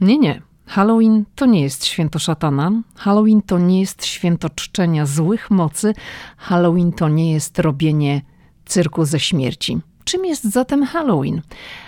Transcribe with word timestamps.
Nie, 0.00 0.18
nie. 0.18 0.42
Halloween 0.66 1.24
to 1.34 1.46
nie 1.46 1.60
jest 1.60 1.84
święto 1.84 2.18
szatana. 2.18 2.70
Halloween 2.96 3.42
to 3.42 3.58
nie 3.58 3.80
jest 3.80 4.06
święto 4.06 4.50
czczenia 4.50 5.06
złych 5.06 5.50
mocy. 5.50 5.94
Halloween 6.36 6.92
to 6.92 7.08
nie 7.08 7.32
jest 7.32 7.58
robienie 7.58 8.22
cyrku 8.64 9.04
ze 9.04 9.20
śmierci. 9.20 9.78
Czym 10.04 10.24
jest 10.24 10.44
zatem 10.44 10.84
Halloween? 10.84 11.42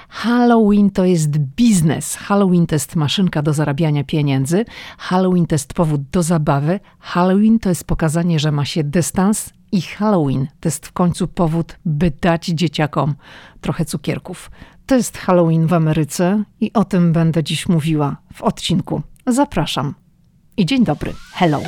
Halloween 0.09 0.91
to 0.91 1.05
jest 1.05 1.39
biznes. 1.39 2.17
Halloween 2.17 2.67
to 2.67 2.75
jest 2.75 2.97
maszynka 2.97 3.43
do 3.43 3.53
zarabiania 3.53 4.05
pieniędzy. 4.05 4.65
Halloween 4.99 5.47
to 5.47 5.55
jest 5.55 5.75
powód 5.75 6.03
do 6.03 6.23
zabawy. 6.23 6.81
Halloween 6.99 7.59
to 7.59 7.69
jest 7.69 7.85
pokazanie, 7.85 8.39
że 8.39 8.53
ma 8.53 8.65
się 8.65 8.85
dystans. 8.85 9.53
I 9.73 9.83
Halloween 9.83 10.47
to 10.61 10.69
jest 10.69 10.87
w 10.87 10.93
końcu 10.93 11.29
powód, 11.29 11.77
by 11.85 12.13
dać 12.21 12.47
dzieciakom 12.47 13.15
trochę 13.61 13.85
cukierków. 13.85 14.51
To 14.89 14.95
jest 14.95 15.19
Halloween 15.19 15.67
w 15.67 15.73
Ameryce 15.73 16.45
i 16.61 16.73
o 16.73 16.85
tym 16.85 17.13
będę 17.13 17.45
dziś 17.45 17.69
mówiła 17.69 18.17
w 18.35 18.43
odcinku. 18.43 19.03
Zapraszam. 19.27 19.95
I 20.57 20.67
dzień 20.67 20.85
dobry. 20.85 21.13
Hello. 21.33 21.61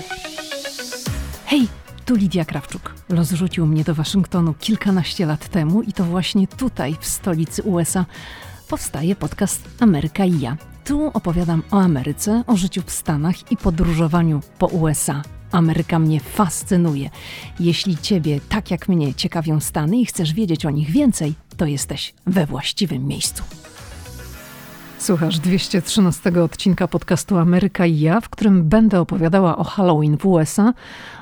Hej, 1.47 1.69
tu 2.07 2.15
Lidia 2.15 2.45
Krawczuk. 2.45 2.95
Los 3.09 3.31
rzucił 3.31 3.67
mnie 3.67 3.85
do 3.85 3.95
Waszyngtonu 3.95 4.55
kilkanaście 4.55 5.27
lat 5.27 5.49
temu 5.49 5.83
i 5.83 5.93
to 5.93 6.05
właśnie 6.05 6.47
tutaj, 6.47 6.97
w 7.01 7.07
stolicy 7.07 7.63
USA, 7.63 8.07
powstaje 8.69 9.17
podcast 9.17 9.69
Ameryka 9.81 10.25
i 10.25 10.41
ja. 10.41 10.57
Tu 10.85 11.11
opowiadam 11.15 11.63
o 11.71 11.81
Ameryce, 11.81 12.45
o 12.47 12.57
życiu 12.57 12.83
w 12.87 12.91
Stanach 12.91 13.53
i 13.53 13.57
podróżowaniu 13.57 14.41
po 14.59 14.67
USA. 14.67 15.23
Ameryka 15.53 15.99
mnie 15.99 16.21
fascynuje. 16.21 17.11
Jeśli 17.61 17.97
Ciebie, 17.97 18.41
tak 18.49 18.71
jak 18.71 18.89
mnie, 18.89 19.15
ciekawią 19.15 19.61
Stany 19.61 19.97
i 19.97 20.07
chcesz 20.07 20.35
wiedzieć 20.35 20.67
o 20.67 20.71
nich 20.71 20.91
więcej, 20.91 21.35
to 21.57 21.67
jesteś 21.67 22.15
we 22.27 22.47
właściwym 22.47 23.07
miejscu. 23.07 23.43
Słuchasz 24.99 25.39
213 25.39 26.43
odcinka 26.43 26.89
podcastu 26.89 27.39
Ameryka 27.39 27.87
i 27.87 28.01
ja, 28.01 28.21
w 28.21 28.29
którym 28.29 28.69
będę 28.69 29.01
opowiadała 29.01 29.57
o 29.57 29.65
Halloween 29.65 30.17
w 30.17 30.27
USA, 30.27 30.75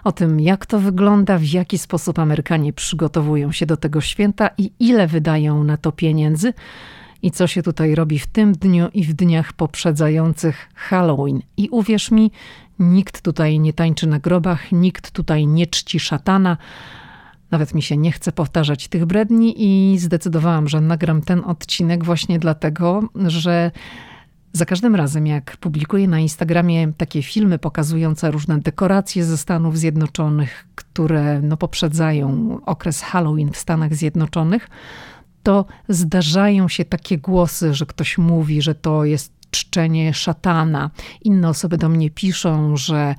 o 0.05 0.13
tym 0.13 0.41
jak 0.41 0.67
to 0.67 0.79
wygląda, 0.79 1.39
w 1.39 1.45
jaki 1.45 1.79
sposób 1.79 2.19
Amerykanie 2.19 2.73
przygotowują 2.73 3.53
się 3.53 3.67
do 3.67 3.77
tego 3.77 4.01
święta 4.01 4.51
i 4.59 4.73
ile 4.81 5.07
wydają 5.07 5.65
na 5.65 5.77
to 5.77 5.93
pieniędzy 5.93 6.53
i 7.23 7.31
co 7.31 7.47
się 7.47 7.63
tutaj 7.63 7.95
robi 7.95 8.19
w 8.19 8.27
tym 8.27 8.53
dniu 8.53 8.89
i 8.95 9.05
w 9.05 9.13
dniach 9.13 9.53
poprzedzających 9.53 10.69
Halloween. 10.75 11.43
I 11.57 11.69
uwierz 11.69 12.11
mi, 12.11 12.31
nikt 12.79 13.23
tutaj 13.23 13.61
nie 13.61 13.73
tańczy 13.73 14.07
na 14.07 14.19
grobach, 14.19 14.73
nikt 14.73 15.11
tutaj 15.11 15.47
nie 15.47 15.67
czci 15.67 16.01
szatana. 16.01 16.57
Nawet 17.51 17.75
mi 17.75 17.83
się 17.83 17.97
nie 17.97 18.13
chce 18.13 18.33
powtarzać 18.33 18.89
tych 18.89 19.07
bredni 19.07 19.55
i 19.57 19.99
zdecydowałam, 19.99 20.69
że 20.69 20.81
nagram 20.81 21.23
ten 21.23 21.45
odcinek 21.45 22.05
właśnie 22.05 22.39
dlatego, 22.39 23.03
że 23.27 23.71
za 24.53 24.65
każdym 24.65 24.95
razem, 24.95 25.27
jak 25.27 25.57
publikuję 25.57 26.09
na 26.09 26.19
Instagramie 26.19 26.93
takie 26.97 27.23
filmy 27.23 27.59
pokazujące 27.59 28.31
różne 28.31 28.59
dekoracje 28.59 29.25
ze 29.25 29.39
Stanów 29.39 29.79
Zjednoczonych, 29.79 30.67
które 30.75 31.41
no, 31.43 31.57
poprzedzają 31.57 32.59
okres 32.67 33.03
Halloween 33.03 33.53
w 33.53 33.57
Stanach 33.57 33.95
Zjednoczonych, 33.95 34.69
to 35.43 35.65
zdarzają 35.89 36.69
się 36.69 36.85
takie 36.85 37.19
głosy, 37.19 37.75
że 37.75 37.87
ktoś 37.87 38.19
mówi, 38.19 38.63
że 38.63 38.75
to 38.75 39.05
jest 39.05 39.33
czczenie 39.51 40.15
szatana. 40.15 40.91
Inne 41.23 41.49
osoby 41.49 41.77
do 41.77 41.89
mnie 41.89 42.11
piszą, 42.11 42.77
że 42.77 43.15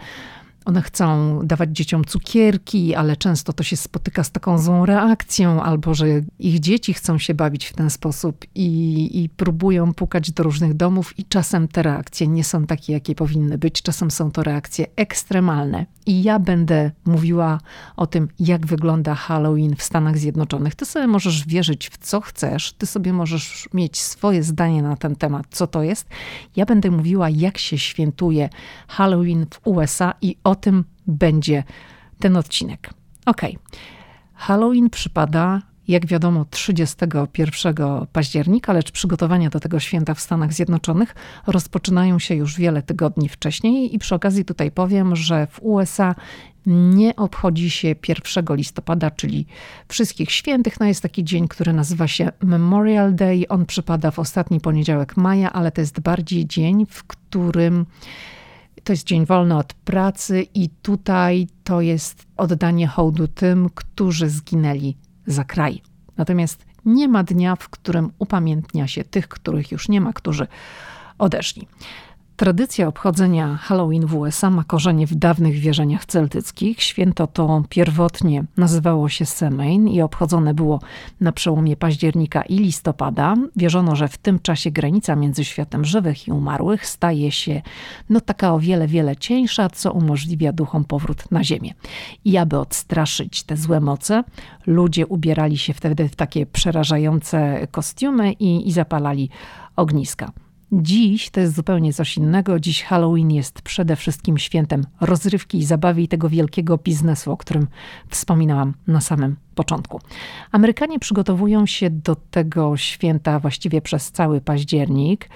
one 0.65 0.81
chcą 0.81 1.39
dawać 1.43 1.69
dzieciom 1.69 2.05
cukierki, 2.05 2.95
ale 2.95 3.17
często 3.17 3.53
to 3.53 3.63
się 3.63 3.77
spotyka 3.77 4.23
z 4.23 4.31
taką 4.31 4.57
złą 4.57 4.85
reakcją, 4.85 5.63
albo 5.63 5.93
że 5.93 6.07
ich 6.39 6.59
dzieci 6.59 6.93
chcą 6.93 7.17
się 7.17 7.33
bawić 7.33 7.65
w 7.65 7.73
ten 7.73 7.89
sposób 7.89 8.45
i, 8.55 9.23
i 9.23 9.29
próbują 9.29 9.93
pukać 9.93 10.31
do 10.31 10.43
różnych 10.43 10.73
domów, 10.73 11.19
i 11.19 11.25
czasem 11.25 11.67
te 11.67 11.83
reakcje 11.83 12.27
nie 12.27 12.43
są 12.43 12.65
takie, 12.65 12.93
jakie 12.93 13.15
powinny 13.15 13.57
być. 13.57 13.81
Czasem 13.81 14.11
są 14.11 14.31
to 14.31 14.43
reakcje 14.43 14.85
ekstremalne. 14.95 15.85
I 16.05 16.23
ja 16.23 16.39
będę 16.39 16.91
mówiła 17.05 17.59
o 17.97 18.07
tym, 18.07 18.27
jak 18.39 18.65
wygląda 18.65 19.15
Halloween 19.15 19.75
w 19.75 19.83
Stanach 19.83 20.17
Zjednoczonych. 20.17 20.75
Ty 20.75 20.85
sobie 20.85 21.07
możesz 21.07 21.47
wierzyć 21.47 21.89
w 21.89 21.97
co 21.97 22.21
chcesz, 22.21 22.73
ty 22.73 22.85
sobie 22.85 23.13
możesz 23.13 23.69
mieć 23.73 24.01
swoje 24.01 24.43
zdanie 24.43 24.81
na 24.81 24.95
ten 24.95 25.15
temat, 25.15 25.45
co 25.49 25.67
to 25.67 25.83
jest. 25.83 26.07
Ja 26.55 26.65
będę 26.65 26.91
mówiła, 26.91 27.29
jak 27.29 27.57
się 27.57 27.77
świętuje 27.77 28.49
Halloween 28.87 29.45
w 29.51 29.67
USA 29.67 30.13
i 30.21 30.35
o 30.43 30.55
tym 30.61 30.83
będzie 31.07 31.63
ten 32.19 32.37
odcinek. 32.37 32.89
Ok. 33.25 33.41
Halloween 34.33 34.89
przypada 34.89 35.61
jak 35.89 36.05
wiadomo, 36.05 36.45
31 36.49 37.75
października, 38.13 38.73
lecz 38.73 38.91
przygotowania 38.91 39.49
do 39.49 39.59
tego 39.59 39.79
święta 39.79 40.13
w 40.13 40.19
Stanach 40.19 40.53
Zjednoczonych 40.53 41.15
rozpoczynają 41.47 42.19
się 42.19 42.35
już 42.35 42.57
wiele 42.57 42.81
tygodni 42.81 43.29
wcześniej. 43.29 43.95
I 43.95 43.99
przy 43.99 44.15
okazji 44.15 44.45
tutaj 44.45 44.71
powiem, 44.71 45.15
że 45.15 45.47
w 45.47 45.59
USA 45.63 46.15
nie 46.65 47.15
obchodzi 47.15 47.69
się 47.69 47.95
1 48.07 48.45
listopada, 48.55 49.11
czyli 49.11 49.45
wszystkich 49.87 50.31
świętych. 50.31 50.79
No 50.79 50.85
jest 50.85 51.01
taki 51.01 51.23
dzień, 51.23 51.47
który 51.47 51.73
nazywa 51.73 52.07
się 52.07 52.31
Memorial 52.43 53.15
Day. 53.15 53.47
On 53.47 53.65
przypada 53.65 54.11
w 54.11 54.19
ostatni 54.19 54.59
poniedziałek 54.59 55.17
maja, 55.17 55.53
ale 55.53 55.71
to 55.71 55.81
jest 55.81 55.99
bardziej 55.99 56.47
dzień, 56.47 56.85
w 56.89 57.03
którym 57.03 57.85
to 58.89 58.93
jest 58.93 59.07
dzień 59.07 59.25
wolny 59.25 59.57
od 59.57 59.73
pracy, 59.73 60.41
i 60.53 60.69
tutaj 60.69 61.47
to 61.63 61.81
jest 61.81 62.27
oddanie 62.37 62.87
hołdu 62.87 63.27
tym, 63.27 63.69
którzy 63.75 64.29
zginęli 64.29 64.97
za 65.27 65.43
kraj. 65.43 65.81
Natomiast 66.17 66.65
nie 66.85 67.07
ma 67.07 67.23
dnia, 67.23 67.55
w 67.55 67.69
którym 67.69 68.11
upamiętnia 68.19 68.87
się 68.87 69.03
tych, 69.03 69.27
których 69.27 69.71
już 69.71 69.89
nie 69.89 70.01
ma, 70.01 70.13
którzy 70.13 70.47
odeszli. 71.17 71.67
Tradycja 72.39 72.87
obchodzenia 72.87 73.55
Halloween 73.55 74.05
w 74.05 74.15
USA 74.15 74.49
ma 74.49 74.63
korzenie 74.63 75.07
w 75.07 75.15
dawnych 75.15 75.55
wierzeniach 75.55 76.05
celtyckich. 76.05 76.81
Święto 76.83 77.27
to 77.27 77.63
pierwotnie 77.69 78.43
nazywało 78.57 79.09
się 79.09 79.25
Semain 79.25 79.87
i 79.87 80.01
obchodzone 80.01 80.53
było 80.53 80.79
na 81.21 81.31
przełomie 81.31 81.77
października 81.77 82.41
i 82.41 82.57
listopada. 82.57 83.35
Wierzono, 83.55 83.95
że 83.95 84.07
w 84.07 84.17
tym 84.17 84.39
czasie 84.39 84.71
granica 84.71 85.15
między 85.15 85.45
światem 85.45 85.85
żywych 85.85 86.27
i 86.27 86.31
umarłych 86.31 86.85
staje 86.85 87.31
się 87.31 87.61
no 88.09 88.21
taka 88.21 88.53
o 88.53 88.59
wiele, 88.59 88.87
wiele 88.87 89.15
cieńsza, 89.15 89.69
co 89.69 89.91
umożliwia 89.91 90.53
duchom 90.53 90.85
powrót 90.85 91.31
na 91.31 91.43
ziemię. 91.43 91.73
I 92.25 92.37
aby 92.37 92.59
odstraszyć 92.59 93.43
te 93.43 93.57
złe 93.57 93.79
moce, 93.79 94.23
ludzie 94.67 95.07
ubierali 95.07 95.57
się 95.57 95.73
wtedy 95.73 96.09
w 96.09 96.15
takie 96.15 96.45
przerażające 96.45 97.67
kostiumy 97.71 98.31
i, 98.31 98.67
i 98.67 98.71
zapalali 98.71 99.29
ogniska. 99.75 100.31
Dziś 100.71 101.29
to 101.29 101.39
jest 101.39 101.55
zupełnie 101.55 101.93
coś 101.93 102.17
innego. 102.17 102.59
Dziś 102.59 102.83
Halloween 102.83 103.31
jest 103.31 103.61
przede 103.61 103.95
wszystkim 103.95 104.37
świętem 104.37 104.83
rozrywki 105.01 105.57
i 105.57 105.65
zabawy 105.65 106.01
i 106.01 106.07
tego 106.07 106.29
wielkiego 106.29 106.77
biznesu, 106.77 107.31
o 107.31 107.37
którym 107.37 107.67
wspominałam 108.09 108.73
na 108.87 109.01
samym 109.01 109.35
początku. 109.55 109.99
Amerykanie 110.51 110.99
przygotowują 110.99 111.65
się 111.65 111.89
do 111.89 112.15
tego 112.15 112.77
święta 112.77 113.39
właściwie 113.39 113.81
przez 113.81 114.11
cały 114.11 114.41
październik. 114.41 115.29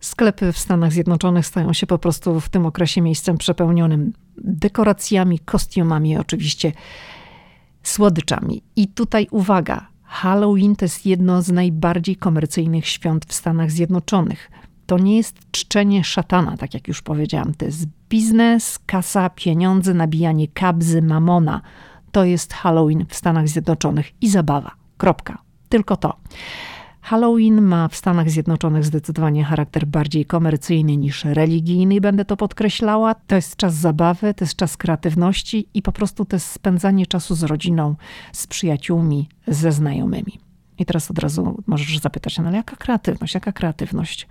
Sklepy 0.00 0.52
w 0.52 0.58
Stanach 0.58 0.92
Zjednoczonych 0.92 1.46
stają 1.46 1.72
się 1.72 1.86
po 1.86 1.98
prostu 1.98 2.40
w 2.40 2.48
tym 2.48 2.66
okresie 2.66 3.02
miejscem 3.02 3.38
przepełnionym 3.38 4.12
dekoracjami, 4.38 5.38
kostiumami, 5.38 6.18
oczywiście 6.18 6.72
słodyczami. 7.82 8.62
I 8.76 8.88
tutaj 8.88 9.26
uwaga, 9.30 9.88
Halloween 10.02 10.76
to 10.76 10.84
jest 10.84 11.06
jedno 11.06 11.42
z 11.42 11.52
najbardziej 11.52 12.16
komercyjnych 12.16 12.86
świąt 12.86 13.24
w 13.24 13.32
Stanach 13.32 13.70
Zjednoczonych. 13.70 14.50
To 14.86 14.98
nie 14.98 15.16
jest 15.16 15.38
czczenie 15.50 16.04
szatana, 16.04 16.56
tak 16.56 16.74
jak 16.74 16.88
już 16.88 17.02
powiedziałam. 17.02 17.54
To 17.54 17.64
jest 17.64 17.86
biznes, 18.08 18.78
kasa, 18.86 19.30
pieniądze, 19.30 19.94
nabijanie 19.94 20.48
kabzy, 20.48 21.02
mamona. 21.02 21.60
To 22.12 22.24
jest 22.24 22.52
Halloween 22.52 23.06
w 23.08 23.14
Stanach 23.14 23.48
Zjednoczonych 23.48 24.12
i 24.20 24.28
zabawa. 24.28 24.70
Kropka. 24.96 25.38
Tylko 25.68 25.96
to. 25.96 26.16
Halloween 27.00 27.62
ma 27.62 27.88
w 27.88 27.96
Stanach 27.96 28.30
Zjednoczonych 28.30 28.84
zdecydowanie 28.84 29.44
charakter 29.44 29.86
bardziej 29.86 30.24
komercyjny 30.24 30.96
niż 30.96 31.24
religijny, 31.24 32.00
będę 32.00 32.24
to 32.24 32.36
podkreślała. 32.36 33.14
To 33.14 33.34
jest 33.34 33.56
czas 33.56 33.74
zabawy, 33.74 34.34
to 34.34 34.44
jest 34.44 34.56
czas 34.56 34.76
kreatywności 34.76 35.68
i 35.74 35.82
po 35.82 35.92
prostu 35.92 36.24
to 36.24 36.36
jest 36.36 36.50
spędzanie 36.50 37.06
czasu 37.06 37.34
z 37.34 37.42
rodziną, 37.42 37.94
z 38.32 38.46
przyjaciółmi, 38.46 39.28
ze 39.46 39.72
znajomymi. 39.72 40.38
I 40.78 40.84
teraz 40.84 41.10
od 41.10 41.18
razu 41.18 41.62
możesz 41.66 41.98
zapytać, 41.98 42.38
no 42.38 42.44
ale 42.44 42.56
jaka 42.56 42.76
kreatywność, 42.76 43.34
jaka 43.34 43.52
kreatywność? 43.52 44.28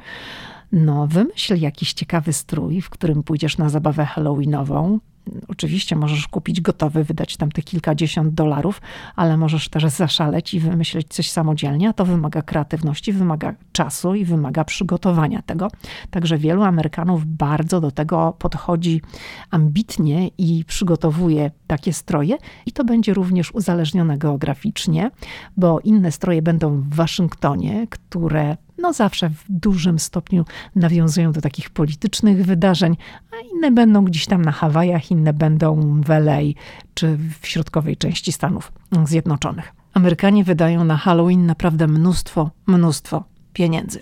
No, 0.72 1.08
wymyśl 1.08 1.56
jakiś 1.56 1.94
ciekawy 1.94 2.34
strój, 2.34 2.82
w 2.82 2.90
którym 2.90 3.24
pójdziesz 3.24 3.58
na 3.58 3.70
zabawę 3.70 4.06
halloweenową, 4.06 5.00
Oczywiście 5.48 5.96
możesz 5.96 6.28
kupić 6.28 6.62
gotowy, 6.62 7.04
wydać 7.04 7.38
tam 7.38 7.52
te 7.52 7.62
kilkadziesiąt 7.62 8.34
dolarów, 8.34 8.82
ale 9.16 9.38
możesz 9.38 9.70
też 9.70 9.86
zaszaleć 9.86 10.54
i 10.54 10.60
wymyśleć 10.60 11.08
coś 11.08 11.32
samodzielnie, 11.32 11.90
a 11.90 11.94
to 11.94 12.06
wymaga 12.06 12.42
kreatywności, 12.42 13.14
wymaga 13.14 13.54
czasu 13.72 14.16
i 14.16 14.26
wymaga 14.26 14.64
przygotowania 14.64 15.42
tego. 15.42 15.68
Także 16.10 16.38
wielu 16.38 16.64
Amerykanów 16.64 17.26
bardzo 17.26 17.82
do 17.82 17.92
tego 17.92 18.36
podchodzi 18.40 19.02
ambitnie 19.52 20.28
i 20.38 20.66
przygotowuje 20.66 21.52
takie 21.68 21.94
stroje, 21.94 22.38
i 22.66 22.72
to 22.72 22.84
będzie 22.84 23.14
również 23.14 23.52
uzależnione 23.52 24.18
geograficznie, 24.18 25.12
bo 25.58 25.80
inne 25.80 26.12
stroje 26.12 26.42
będą 26.42 26.82
w 26.82 26.96
Waszyngtonie, 26.96 27.88
które 27.90 28.58
no 28.78 28.94
zawsze 28.94 29.30
w 29.30 29.44
dużym 29.50 30.00
stopniu 30.00 30.46
nawiązują 30.76 31.32
do 31.32 31.42
takich 31.42 31.70
politycznych 31.70 32.46
wydarzeń, 32.46 32.98
a 33.32 33.56
inne 33.56 33.72
będą 33.72 34.06
gdzieś 34.06 34.26
tam 34.26 34.42
na 34.42 34.52
Hawajach, 34.52 35.12
inne 35.16 35.34
będą 35.34 36.02
w 36.02 36.10
LA 36.10 36.40
czy 36.94 37.18
w 37.42 37.48
środkowej 37.48 37.98
części 37.98 38.32
Stanów 38.32 38.72
Zjednoczonych. 39.06 39.74
Amerykanie 39.94 40.44
wydają 40.44 40.84
na 40.84 40.98
Halloween 40.98 41.46
naprawdę 41.46 41.88
mnóstwo, 41.88 42.52
mnóstwo 42.68 43.24
pieniędzy. 43.54 44.02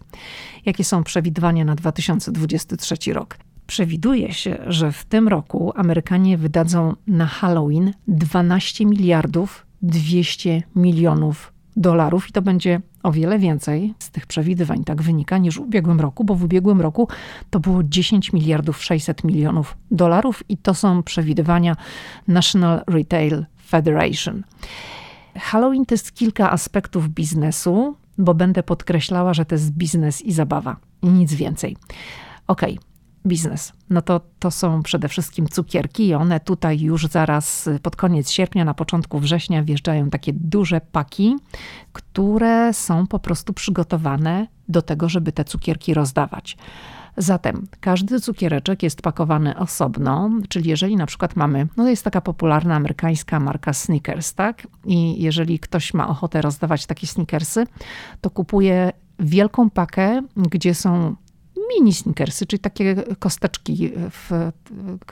Jakie 0.65 0.83
są 0.83 1.03
przewidywania 1.03 1.65
na 1.65 1.75
2023 1.75 3.13
rok? 3.13 3.37
Przewiduje 3.67 4.33
się, 4.33 4.57
że 4.67 4.91
w 4.91 5.05
tym 5.05 5.27
roku 5.27 5.73
Amerykanie 5.75 6.37
wydadzą 6.37 6.95
na 7.07 7.25
Halloween 7.25 7.93
12 8.07 8.85
miliardów 8.85 9.65
200 9.81 10.63
milionów 10.75 11.52
dolarów 11.75 12.29
i 12.29 12.31
to 12.31 12.41
będzie 12.41 12.81
o 13.03 13.11
wiele 13.11 13.39
więcej 13.39 13.93
z 13.99 14.11
tych 14.11 14.27
przewidywań, 14.27 14.83
tak 14.83 15.01
wynika, 15.01 15.37
niż 15.37 15.55
w 15.55 15.61
ubiegłym 15.61 15.99
roku, 15.99 16.23
bo 16.23 16.35
w 16.35 16.43
ubiegłym 16.43 16.81
roku 16.81 17.07
to 17.49 17.59
było 17.59 17.83
10 17.83 18.33
miliardów 18.33 18.83
600 18.83 19.23
milionów 19.23 19.77
dolarów 19.91 20.43
i 20.49 20.57
to 20.57 20.73
są 20.73 21.03
przewidywania 21.03 21.75
National 22.27 22.81
Retail 22.87 23.45
Federation. 23.67 24.43
Halloween 25.35 25.85
to 25.85 25.93
jest 25.93 26.11
kilka 26.11 26.51
aspektów 26.51 27.09
biznesu, 27.09 27.95
bo 28.17 28.33
będę 28.33 28.63
podkreślała, 28.63 29.33
że 29.33 29.45
to 29.45 29.55
jest 29.55 29.71
biznes 29.71 30.21
i 30.21 30.33
zabawa, 30.33 30.75
nic 31.03 31.33
więcej. 31.33 31.77
Okej, 32.47 32.73
okay 32.73 32.92
biznes, 33.25 33.73
no 33.89 34.01
to 34.01 34.21
to 34.39 34.51
są 34.51 34.83
przede 34.83 35.07
wszystkim 35.07 35.47
cukierki 35.47 36.07
i 36.07 36.13
one 36.13 36.39
tutaj 36.39 36.79
już 36.79 37.07
zaraz 37.07 37.69
pod 37.81 37.95
koniec 37.95 38.31
sierpnia, 38.31 38.65
na 38.65 38.73
początku 38.73 39.19
września 39.19 39.63
wjeżdżają 39.63 40.09
takie 40.09 40.33
duże 40.33 40.81
paki, 40.81 41.35
które 41.93 42.73
są 42.73 43.07
po 43.07 43.19
prostu 43.19 43.53
przygotowane 43.53 44.47
do 44.69 44.81
tego, 44.81 45.09
żeby 45.09 45.31
te 45.31 45.43
cukierki 45.43 45.93
rozdawać. 45.93 46.57
Zatem 47.17 47.67
każdy 47.79 48.19
cukiereczek 48.19 48.83
jest 48.83 49.01
pakowany 49.01 49.57
osobno, 49.57 50.29
czyli 50.49 50.69
jeżeli 50.69 50.95
na 50.95 51.05
przykład 51.05 51.35
mamy, 51.35 51.67
no 51.77 51.89
jest 51.89 52.03
taka 52.03 52.21
popularna 52.21 52.75
amerykańska 52.75 53.39
marka 53.39 53.73
Snickers, 53.73 54.33
tak? 54.33 54.67
I 54.85 55.21
jeżeli 55.21 55.59
ktoś 55.59 55.93
ma 55.93 56.07
ochotę 56.07 56.41
rozdawać 56.41 56.85
takie 56.85 57.07
Snickersy, 57.07 57.67
to 58.21 58.29
kupuje 58.29 58.91
wielką 59.19 59.69
pakę, 59.69 60.21
gdzie 60.37 60.75
są 60.75 61.15
mini 61.69 61.93
snickersy, 61.93 62.45
czyli 62.45 62.59
takie 62.59 62.95
kosteczki 63.19 63.91
w 64.11 64.51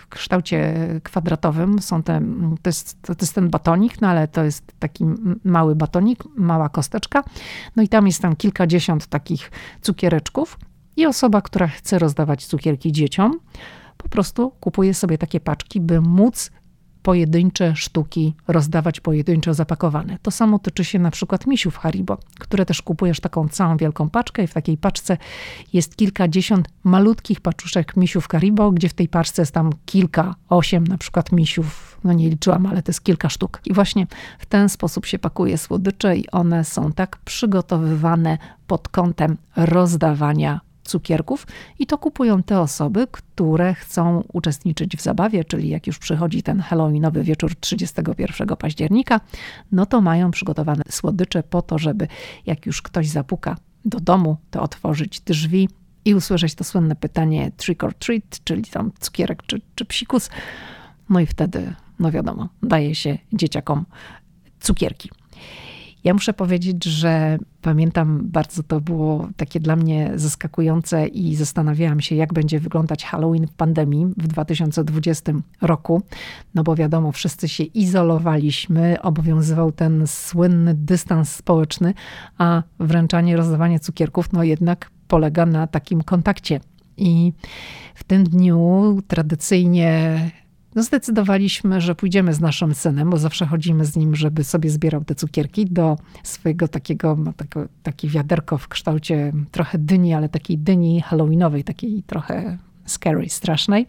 kształcie 0.10 0.74
kwadratowym. 1.04 1.80
Są 1.80 2.04
te, 2.04 2.22
to, 2.62 2.70
jest, 2.70 3.02
to 3.02 3.14
jest 3.22 3.36
ten 3.36 3.50
batonik, 3.50 4.02
no 4.02 4.08
ale 4.08 4.28
to 4.28 4.44
jest 4.44 4.64
taki 4.80 5.06
mały 5.44 5.76
batonik, 5.76 6.24
mała 6.36 6.70
kosteczka. 6.70 7.24
No 7.76 7.84
i 7.84 7.88
tam 7.88 8.08
jest 8.08 8.22
tam 8.22 8.36
kilkadziesiąt 8.36 9.08
takich 9.08 9.52
cukiereczków. 9.82 10.60
I 10.98 11.06
osoba, 11.06 11.42
która 11.42 11.68
chce 11.68 12.00
rozdawać 12.00 12.46
cukierki 12.46 12.92
dzieciom, 12.92 13.40
po 13.98 14.10
prostu 14.10 14.52
kupuje 14.60 14.94
sobie 14.94 15.18
takie 15.18 15.40
paczki, 15.40 15.82
by 15.82 16.02
móc 16.02 16.52
pojedyncze 17.04 17.76
sztuki 17.76 18.34
rozdawać 18.48 19.00
pojedynczo 19.00 19.54
zapakowane. 19.54 20.18
To 20.22 20.32
samo 20.32 20.60
tyczy 20.60 20.86
się 20.86 21.00
na 21.00 21.12
przykład 21.12 21.48
misiów 21.48 21.78
Haribo, 21.78 22.18
które 22.40 22.66
też 22.66 22.82
kupujesz 22.82 23.20
taką 23.20 23.48
całą 23.48 23.78
wielką 23.78 24.10
paczkę 24.10 24.44
i 24.44 24.48
w 24.48 24.54
takiej 24.54 24.78
paczce 24.78 25.18
jest 25.74 25.96
kilkadziesiąt 25.96 26.70
malutkich 26.84 27.42
paczuszek 27.42 27.98
misiów 27.98 28.28
Haribo, 28.28 28.72
gdzie 28.72 28.90
w 28.90 28.94
tej 28.94 29.08
paczce 29.08 29.42
jest 29.42 29.52
tam 29.52 29.70
kilka, 29.86 30.36
osiem 30.50 30.88
na 30.88 30.98
przykład 30.98 31.32
misiów, 31.32 32.00
no 32.04 32.14
nie 32.14 32.30
liczyłam, 32.30 32.66
ale 32.66 32.84
to 32.84 32.90
jest 32.90 33.04
kilka 33.04 33.30
sztuk. 33.30 33.62
I 33.66 33.74
właśnie 33.74 34.08
w 34.40 34.46
ten 34.46 34.70
sposób 34.70 35.06
się 35.06 35.20
pakuje 35.20 35.58
słodycze 35.58 36.18
i 36.18 36.30
one 36.32 36.66
są 36.66 36.92
tak 36.92 37.18
przygotowywane 37.18 38.38
pod 38.68 38.90
kątem 38.90 39.38
rozdawania 39.56 40.62
cukierków 40.92 41.48
i 41.80 41.88
to 41.88 41.98
kupują 41.98 42.44
te 42.44 42.60
osoby, 42.60 43.08
które 43.12 43.74
chcą 43.74 44.24
uczestniczyć 44.34 44.98
w 44.98 45.02
zabawie, 45.02 45.46
czyli 45.46 45.70
jak 45.70 45.88
już 45.88 46.00
przychodzi 46.00 46.44
ten 46.44 46.60
Halloweenowy 46.60 47.24
wieczór 47.24 47.56
31 47.56 48.48
października, 48.48 49.20
no 49.72 49.86
to 49.86 50.02
mają 50.02 50.32
przygotowane 50.32 50.84
słodycze 50.90 51.44
po 51.44 51.62
to, 51.62 51.78
żeby 51.78 52.08
jak 52.46 52.66
już 52.66 52.82
ktoś 52.82 53.08
zapuka 53.08 53.58
do 53.86 54.00
domu, 54.00 54.38
to 54.52 54.62
otworzyć 54.62 55.20
drzwi 55.20 55.70
i 56.06 56.16
usłyszeć 56.16 56.56
to 56.56 56.64
słynne 56.64 56.96
pytanie 56.96 57.52
trick 57.58 57.84
or 57.84 57.94
treat, 57.94 58.40
czyli 58.44 58.64
tam 58.64 58.92
cukierek 59.00 59.44
czy, 59.46 59.62
czy 59.76 59.86
psikus. 59.86 60.30
No 61.10 61.20
i 61.20 61.26
wtedy, 61.26 61.74
no 62.00 62.12
wiadomo, 62.12 62.50
daje 62.64 62.96
się 62.96 63.18
dzieciakom 63.34 63.86
cukierki. 64.60 65.10
Ja 66.04 66.14
muszę 66.14 66.34
powiedzieć, 66.34 66.86
że 66.86 67.38
pamiętam 67.62 68.22
bardzo 68.24 68.64
to 68.64 68.82
było 68.82 69.28
takie 69.38 69.60
dla 69.60 69.76
mnie 69.76 70.12
zaskakujące 70.16 71.08
i 71.08 71.36
zastanawiałam 71.36 72.02
się, 72.02 72.16
jak 72.16 72.34
będzie 72.34 72.60
wyglądać 72.60 73.06
Halloween 73.06 73.48
w 73.48 73.54
pandemii 73.54 74.06
w 74.06 74.28
2020 74.28 75.34
roku. 75.62 76.02
No 76.56 76.64
bo 76.64 76.76
wiadomo, 76.76 77.12
wszyscy 77.12 77.50
się 77.50 77.64
izolowaliśmy, 77.64 79.02
obowiązywał 79.02 79.72
ten 79.72 80.08
słynny 80.08 80.74
dystans 80.74 81.36
społeczny, 81.36 81.94
a 82.38 82.64
wręczanie, 82.80 83.38
rozdawanie 83.38 83.80
cukierków, 83.80 84.34
no 84.34 84.44
jednak 84.44 84.92
polega 85.08 85.46
na 85.46 85.68
takim 85.68 86.04
kontakcie. 86.04 86.60
I 86.98 87.34
w 87.96 88.04
tym 88.04 88.24
dniu 88.24 88.98
tradycyjnie 89.08 90.20
no 90.76 90.84
zdecydowaliśmy, 90.84 91.82
że 91.82 91.96
pójdziemy 91.96 92.34
z 92.34 92.40
naszym 92.40 92.76
synem, 92.76 93.10
bo 93.10 93.18
zawsze 93.18 93.46
chodzimy 93.46 93.86
z 93.86 93.96
nim, 93.96 94.16
żeby 94.16 94.44
sobie 94.44 94.70
zbierał 94.70 95.04
te 95.04 95.16
cukierki 95.16 95.66
do 95.66 95.98
swojego 96.24 96.68
takiego, 96.68 97.16
ma 97.16 97.34
tako, 97.34 97.68
takie 97.84 98.08
wiaderko 98.08 98.58
w 98.58 98.68
kształcie 98.68 99.34
trochę 99.52 99.78
dyni, 99.78 100.14
ale 100.14 100.30
takiej 100.30 100.58
dyni 100.58 101.02
halloweenowej, 101.02 101.64
takiej 101.64 102.04
trochę 102.04 102.58
scary, 102.86 103.30
strasznej. 103.30 103.88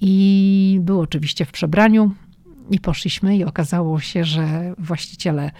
I 0.00 0.78
był 0.82 1.00
oczywiście 1.00 1.44
w 1.44 1.52
przebraniu 1.52 2.12
i 2.70 2.80
poszliśmy 2.80 3.36
i 3.36 3.44
okazało 3.44 4.00
się, 4.00 4.24
że 4.24 4.74
właściciele 4.78 5.50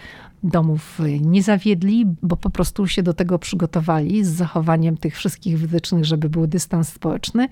domów 0.43 0.99
nie 1.21 1.43
zawiedli, 1.43 2.05
bo 2.21 2.37
po 2.37 2.49
prostu 2.49 2.87
się 2.87 3.03
do 3.03 3.13
tego 3.13 3.39
przygotowali 3.39 4.25
z 4.25 4.29
zachowaniem 4.29 4.97
tych 4.97 5.15
wszystkich 5.15 5.59
wytycznych, 5.59 6.05
żeby 6.05 6.29
był 6.29 6.47
dystans 6.47 6.89
społeczny 6.89 7.47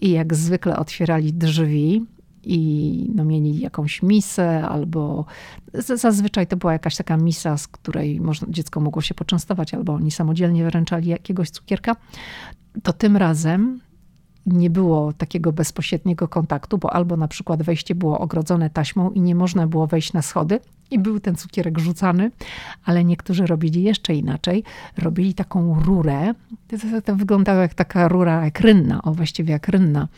i 0.00 0.10
jak 0.10 0.34
zwykle 0.34 0.76
otwierali 0.76 1.32
drzwi 1.32 2.04
i 2.42 3.10
no, 3.14 3.24
mieli 3.24 3.60
jakąś 3.60 4.02
misę, 4.02 4.68
albo 4.68 5.24
zazwyczaj 5.74 6.46
to 6.46 6.56
była 6.56 6.72
jakaś 6.72 6.96
taka 6.96 7.16
misa, 7.16 7.58
z 7.58 7.68
której 7.68 8.20
można, 8.20 8.48
dziecko 8.50 8.80
mogło 8.80 9.02
się 9.02 9.14
poczęstować, 9.14 9.74
albo 9.74 9.94
oni 9.94 10.10
samodzielnie 10.10 10.64
wręczali 10.64 11.08
jakiegoś 11.08 11.50
cukierka. 11.50 11.96
To 12.82 12.92
tym 12.92 13.16
razem 13.16 13.80
nie 14.46 14.70
było 14.70 15.12
takiego 15.12 15.52
bezpośredniego 15.52 16.28
kontaktu, 16.28 16.78
bo 16.78 16.92
albo 16.92 17.16
na 17.16 17.28
przykład 17.28 17.62
wejście 17.62 17.94
było 17.94 18.18
ogrodzone 18.18 18.70
taśmą 18.70 19.10
i 19.10 19.20
nie 19.20 19.34
można 19.34 19.66
było 19.66 19.86
wejść 19.86 20.12
na 20.12 20.22
schody 20.22 20.60
i 20.90 20.98
był 20.98 21.20
ten 21.20 21.36
cukierek 21.36 21.78
rzucany, 21.78 22.30
ale 22.84 23.04
niektórzy 23.04 23.46
robili 23.46 23.82
jeszcze 23.82 24.14
inaczej. 24.14 24.64
Robili 24.98 25.34
taką 25.34 25.80
rurę, 25.80 26.34
to, 27.04 27.16
wyglądało 27.16 27.60
jak 27.60 27.74
taka 27.74 28.08
rura, 28.08 28.44
jak 28.44 28.60
o 29.02 29.14
właściwie 29.14 29.52
jak 29.52 29.68
rynna. 29.68 30.08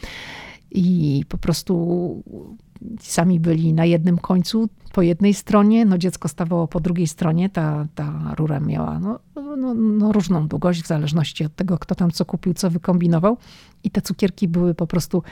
I 0.71 1.25
po 1.29 1.38
prostu 1.38 2.23
sami 3.01 3.41
byli 3.41 3.73
na 3.73 3.85
jednym 3.85 4.19
końcu, 4.19 4.69
po 4.93 5.03
jednej 5.03 5.35
stronie, 5.35 5.85
no 5.85 5.99
dziecko 5.99 6.29
stawało 6.29 6.69
po 6.69 6.81
drugiej 6.81 7.07
stronie, 7.07 7.51
ta, 7.51 7.87
ta 7.95 8.35
rura 8.37 8.61
miała 8.61 8.99
no, 8.99 9.19
no, 9.57 9.75
no, 9.75 10.12
różną 10.12 10.49
długość 10.49 10.83
w 10.83 10.87
zależności 10.87 11.45
od 11.45 11.57
tego, 11.57 11.79
kto 11.79 11.95
tam 11.95 12.11
co 12.11 12.25
kupił, 12.25 12.55
co 12.55 12.71
wykombinował. 12.71 13.37
I 13.85 13.91
te 13.91 14.03
cukierki 14.03 14.49
były 14.49 14.75
po 14.75 14.87
prostu 14.87 15.23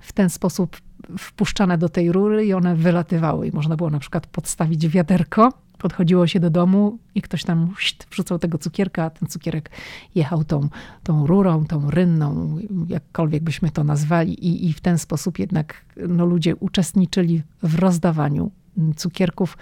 w 0.00 0.12
ten 0.12 0.30
sposób 0.30 0.76
wpuszczane 1.18 1.78
do 1.78 1.88
tej 1.88 2.12
rury 2.12 2.46
i 2.46 2.52
one 2.52 2.76
wylatywały. 2.76 3.48
I 3.48 3.52
można 3.52 3.76
było 3.76 3.90
na 3.90 3.98
przykład 3.98 4.26
podstawić 4.26 4.88
wiaderko, 4.88 5.52
podchodziło 5.78 6.26
się 6.26 6.40
do 6.40 6.50
domu 6.50 6.98
i 7.14 7.22
ktoś 7.22 7.44
tam 7.44 7.74
wrzucał 8.10 8.38
tego 8.38 8.58
cukierka, 8.58 9.04
a 9.04 9.10
ten 9.10 9.28
cukierek 9.28 9.70
jechał 10.14 10.44
tą, 10.44 10.68
tą 11.02 11.26
rurą, 11.26 11.64
tą 11.66 11.90
rynną, 11.90 12.58
jakkolwiek 12.88 13.42
byśmy 13.42 13.70
to 13.70 13.84
nazwali. 13.84 14.46
I, 14.46 14.68
i 14.68 14.72
w 14.72 14.80
ten 14.80 14.98
sposób 14.98 15.38
jednak 15.38 15.84
no, 16.08 16.26
ludzie 16.26 16.56
uczestniczyli 16.56 17.42
w 17.62 17.74
rozdawaniu 17.74 18.50
cukierków 18.96 19.56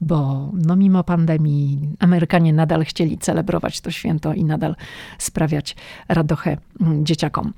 bo 0.00 0.50
no 0.54 0.76
mimo 0.76 1.04
pandemii 1.04 1.88
Amerykanie 1.98 2.52
nadal 2.52 2.84
chcieli 2.84 3.18
celebrować 3.18 3.80
to 3.80 3.90
święto 3.90 4.34
i 4.34 4.44
nadal 4.44 4.76
sprawiać 5.18 5.76
radochę 6.08 6.56
mm, 6.80 7.06
dzieciakom. 7.06 7.52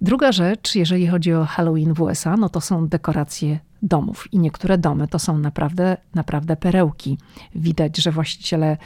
Druga 0.00 0.32
rzecz, 0.32 0.74
jeżeli 0.74 1.06
chodzi 1.06 1.32
o 1.32 1.44
Halloween 1.44 1.94
w 1.94 2.00
USA, 2.00 2.36
no 2.36 2.48
to 2.48 2.60
są 2.60 2.88
dekoracje 2.88 3.58
domów. 3.82 4.28
I 4.32 4.38
niektóre 4.38 4.78
domy 4.78 5.08
to 5.08 5.18
są 5.18 5.38
naprawdę, 5.38 5.96
naprawdę 6.14 6.56
perełki. 6.56 7.18
Widać, 7.54 7.96
że 7.96 8.12
właściciele 8.12 8.76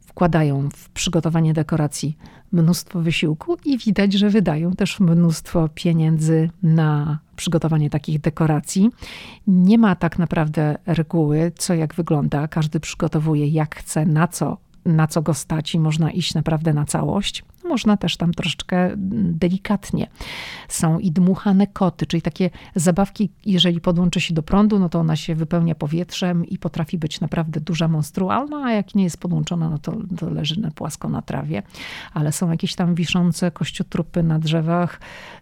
wkładają 0.00 0.68
w 0.70 0.90
przygotowanie 0.90 1.52
dekoracji 1.52 2.18
mnóstwo 2.52 3.00
wysiłku 3.00 3.56
i 3.64 3.78
widać, 3.78 4.12
że 4.12 4.30
wydają 4.30 4.72
też 4.72 5.00
mnóstwo 5.00 5.68
pieniędzy 5.74 6.50
na 6.62 7.18
przygotowanie 7.36 7.90
takich 7.90 8.20
dekoracji. 8.20 8.90
Nie 9.46 9.78
ma 9.78 9.96
tak 9.96 10.18
naprawdę 10.18 10.78
reguły, 10.86 11.52
co 11.58 11.74
jak 11.74 11.94
wygląda. 11.94 12.48
Każdy 12.48 12.80
przygotowuje 12.80 13.48
jak 13.48 13.76
chce, 13.76 14.06
na 14.06 14.28
co 14.28 14.56
na 14.88 15.06
co 15.06 15.22
go 15.22 15.34
stać 15.34 15.74
i 15.74 15.80
można 15.80 16.10
iść 16.10 16.34
naprawdę 16.34 16.72
na 16.72 16.84
całość. 16.84 17.44
Można 17.68 17.96
też 17.96 18.16
tam 18.16 18.34
troszeczkę 18.34 18.90
delikatnie. 19.32 20.06
Są 20.68 20.98
i 20.98 21.10
dmuchane 21.10 21.66
koty, 21.66 22.06
czyli 22.06 22.22
takie 22.22 22.50
zabawki, 22.74 23.30
jeżeli 23.46 23.80
podłączy 23.80 24.20
się 24.20 24.34
do 24.34 24.42
prądu, 24.42 24.78
no 24.78 24.88
to 24.88 25.00
ona 25.00 25.16
się 25.16 25.34
wypełnia 25.34 25.74
powietrzem 25.74 26.46
i 26.46 26.58
potrafi 26.58 26.98
być 26.98 27.20
naprawdę 27.20 27.60
duża 27.60 27.88
monstrualna, 27.88 28.64
a 28.64 28.72
jak 28.72 28.94
nie 28.94 29.04
jest 29.04 29.18
podłączona, 29.18 29.70
no 29.70 29.78
to, 29.78 29.96
to 30.18 30.30
leży 30.30 30.60
na 30.60 30.70
płasko 30.70 31.08
na 31.08 31.22
trawie. 31.22 31.62
Ale 32.14 32.32
są 32.32 32.50
jakieś 32.50 32.74
tam 32.74 32.94
wiszące 32.94 33.50
kościotrupy 33.50 34.22
na 34.22 34.38
drzewach, 34.38 35.00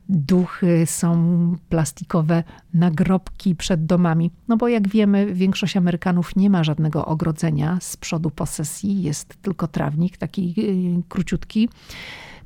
duchy, 0.09 0.87
są 0.87 1.57
plastikowe 1.69 2.45
nagrobki 2.75 3.55
przed 3.55 3.87
domami. 3.87 4.31
No 4.49 4.57
bo 4.57 4.69
jak 4.69 4.89
wiemy, 4.89 5.35
większość 5.35 5.77
Amerykanów 5.77 6.37
nie 6.37 6.51
ma 6.51 6.65
żadnego 6.65 7.07
ogrodzenia 7.07 7.79
z 7.81 7.97
przodu 7.97 8.31
posesji, 8.31 9.03
jest 9.03 9.43
tylko 9.43 9.69
trawnik, 9.69 10.17
taki 10.17 10.55
y, 10.59 11.03
króciutki. 11.09 11.69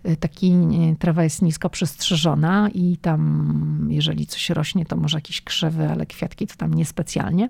Y, 0.08 0.16
taki 0.16 0.54
trawa 0.98 1.24
jest 1.24 1.42
nisko 1.42 1.70
przestrzeżona 1.70 2.68
i 2.74 2.96
tam, 2.96 3.86
jeżeli 3.90 4.26
coś 4.26 4.50
rośnie, 4.50 4.86
to 4.86 4.96
może 4.96 5.18
jakieś 5.18 5.42
krzewy, 5.42 5.88
ale 5.88 6.06
kwiatki 6.06 6.46
to 6.46 6.56
tam 6.56 6.74
niespecjalnie. 6.74 7.48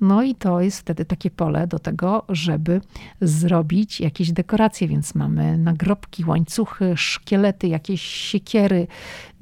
No 0.00 0.22
i 0.22 0.34
to 0.34 0.60
jest 0.60 0.78
wtedy 0.78 1.04
takie 1.04 1.30
pole 1.30 1.66
do 1.66 1.78
tego, 1.78 2.24
żeby 2.28 2.80
zrobić 3.20 4.00
jakieś 4.00 4.32
dekoracje, 4.32 4.88
więc 4.88 5.14
mamy 5.14 5.58
nagrobki, 5.58 6.24
łańcuchy, 6.24 6.96
szkielety, 6.96 7.68
jakieś 7.68 8.02
siekiery, 8.02 8.86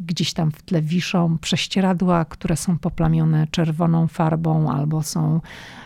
gdzieś 0.00 0.32
tam 0.32 0.50
w 0.50 0.62
tle 0.62 0.82
wiszą 0.82 1.38
prześcieradła, 1.38 2.24
które 2.24 2.56
są 2.56 2.78
poplamione 2.78 3.46
czerwoną 3.50 4.06
farbą, 4.06 4.70
albo 4.72 5.02
są 5.02 5.40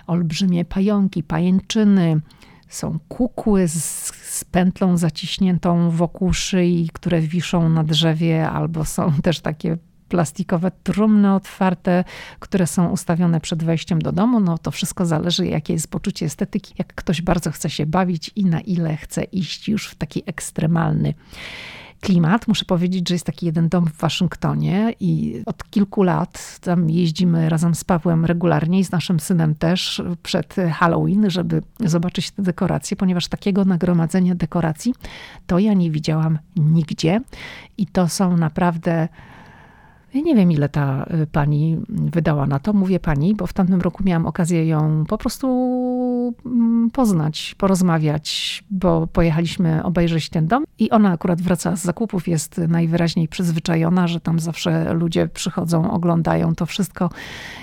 olbrzymie 0.07 0.65
pająki, 0.65 1.23
pajęczyny, 1.23 2.21
są 2.75 2.99
kukły 3.09 3.69
z, 3.69 4.07
z 4.11 4.45
pętlą 4.45 4.97
zaciśniętą 4.97 5.91
wokół 5.91 6.33
szyi, 6.33 6.91
które 6.93 7.21
wiszą 7.21 7.69
na 7.69 7.85
drzewie, 7.85 8.51
albo 8.51 8.85
są 8.85 9.13
też 9.23 9.41
takie 9.41 9.77
plastikowe 10.09 10.71
trumny 10.83 11.35
otwarte, 11.35 12.05
które 12.39 12.67
są 12.67 12.89
ustawione 12.89 13.41
przed 13.41 13.63
wejściem 13.63 14.03
do 14.03 14.13
domu. 14.13 14.41
No 14.41 14.59
to 14.59 14.71
wszystko 14.71 15.07
zależy, 15.07 15.47
jakie 15.47 15.73
jest 15.73 15.91
poczucie 15.91 16.27
estetyki, 16.27 16.75
jak 16.79 16.95
ktoś 16.95 17.23
bardzo 17.23 17.51
chce 17.51 17.71
się 17.71 17.87
bawić 17.87 18.31
i 18.37 18.45
na 18.45 18.61
ile 18.61 18.97
chce 18.97 19.25
iść 19.25 19.69
już 19.69 19.89
w 19.89 19.95
taki 19.95 20.23
ekstremalny 20.27 21.15
klimat. 22.03 22.49
Muszę 22.49 22.65
powiedzieć, 22.65 23.09
że 23.09 23.15
jest 23.15 23.27
taki 23.27 23.47
jeden 23.47 23.69
dom 23.69 23.87
w 23.87 23.97
Waszyngtonie 23.97 24.95
i 25.01 25.43
od 25.47 25.71
kilku 25.71 26.03
lat 26.03 26.59
tam 26.61 26.91
jeździmy 26.91 27.49
razem 27.49 27.75
z 27.75 27.85
Pawłem 27.85 28.25
regularnie 28.25 28.79
i 28.79 28.85
z 28.85 28.91
naszym 28.91 29.21
synem 29.21 29.55
też 29.55 30.03
przed 30.23 30.57
Halloween, 30.73 31.31
żeby 31.31 31.63
zobaczyć 31.81 32.31
te 32.31 32.43
dekoracje, 32.43 32.97
ponieważ 32.97 33.29
takiego 33.29 33.65
nagromadzenia 33.65 34.35
dekoracji 34.35 34.95
to 35.47 35.59
ja 35.59 35.75
nie 35.75 35.91
widziałam 35.91 36.39
nigdzie 36.57 37.21
i 37.79 37.87
to 37.87 38.09
są 38.09 38.37
naprawdę 38.37 39.09
nie 40.21 40.35
wiem, 40.35 40.53
ile 40.53 40.69
ta 40.69 41.07
y, 41.23 41.27
pani 41.27 41.79
wydała 41.89 42.47
na 42.47 42.59
to. 42.59 42.73
Mówię 42.73 43.01
pani, 43.01 43.35
bo 43.35 43.47
w 43.47 43.53
tamtym 43.53 43.81
roku 43.81 44.05
miałam 44.05 44.27
okazję 44.27 44.67
ją 44.67 45.05
po 45.09 45.19
prostu 45.19 45.47
mm, 46.47 46.91
poznać, 46.91 47.55
porozmawiać, 47.59 48.65
bo 48.71 49.07
pojechaliśmy 49.07 49.83
obejrzeć 49.83 50.31
ten 50.31 50.47
dom 50.47 50.65
i 50.79 50.91
ona 50.91 51.11
akurat 51.11 51.41
wraca 51.41 51.77
z 51.77 51.83
zakupów, 51.83 52.29
jest 52.29 52.59
najwyraźniej 52.59 53.29
przyzwyczajona, 53.29 54.09
że 54.09 54.21
tam 54.21 54.41
zawsze 54.41 54.95
ludzie 54.95 55.29
przychodzą, 55.29 55.91
oglądają 55.91 56.55
to 56.55 56.67
wszystko 56.67 57.11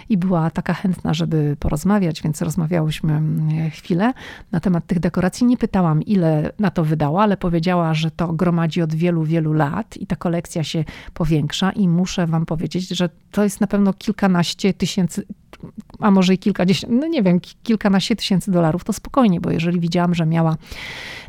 i 0.09 0.17
była 0.17 0.49
taka 0.49 0.73
chętna, 0.73 1.13
żeby 1.13 1.55
porozmawiać, 1.59 2.21
więc 2.21 2.41
rozmawiałyśmy 2.41 3.13
mm, 3.13 3.69
chwilę 3.69 4.13
na 4.51 4.59
temat 4.59 4.85
tych 4.85 4.99
dekoracji. 4.99 5.47
Nie 5.47 5.57
pytałam, 5.57 6.03
ile 6.03 6.51
na 6.59 6.71
to 6.71 6.83
wydała, 6.83 7.23
ale 7.23 7.37
powiedziała, 7.37 7.93
że 7.93 8.11
to 8.11 8.33
gromadzi 8.33 8.81
od 8.81 8.95
wielu, 8.95 9.23
wielu 9.23 9.53
lat 9.53 9.97
i 9.97 10.07
ta 10.07 10.15
kolekcja 10.15 10.63
się 10.63 10.83
powiększa 11.13 11.71
i 11.71 11.87
muszę 11.87 12.27
wam 12.27 12.38
wam 12.39 12.45
powiedzieć, 12.45 12.87
że 12.87 13.09
to 13.31 13.43
jest 13.43 13.61
na 13.61 13.67
pewno 13.67 13.93
kilkanaście 13.93 14.73
tysięcy, 14.73 15.25
a 15.99 16.11
może 16.11 16.33
i 16.33 16.37
kilkadziesiąt, 16.37 16.93
no 16.93 17.07
nie 17.07 17.23
wiem, 17.23 17.39
kilkanaście 17.63 18.15
tysięcy 18.15 18.51
dolarów, 18.51 18.83
to 18.83 18.93
spokojnie, 18.93 19.41
bo 19.41 19.51
jeżeli 19.51 19.79
widziałam, 19.79 20.15
że 20.15 20.25
miała 20.25 20.57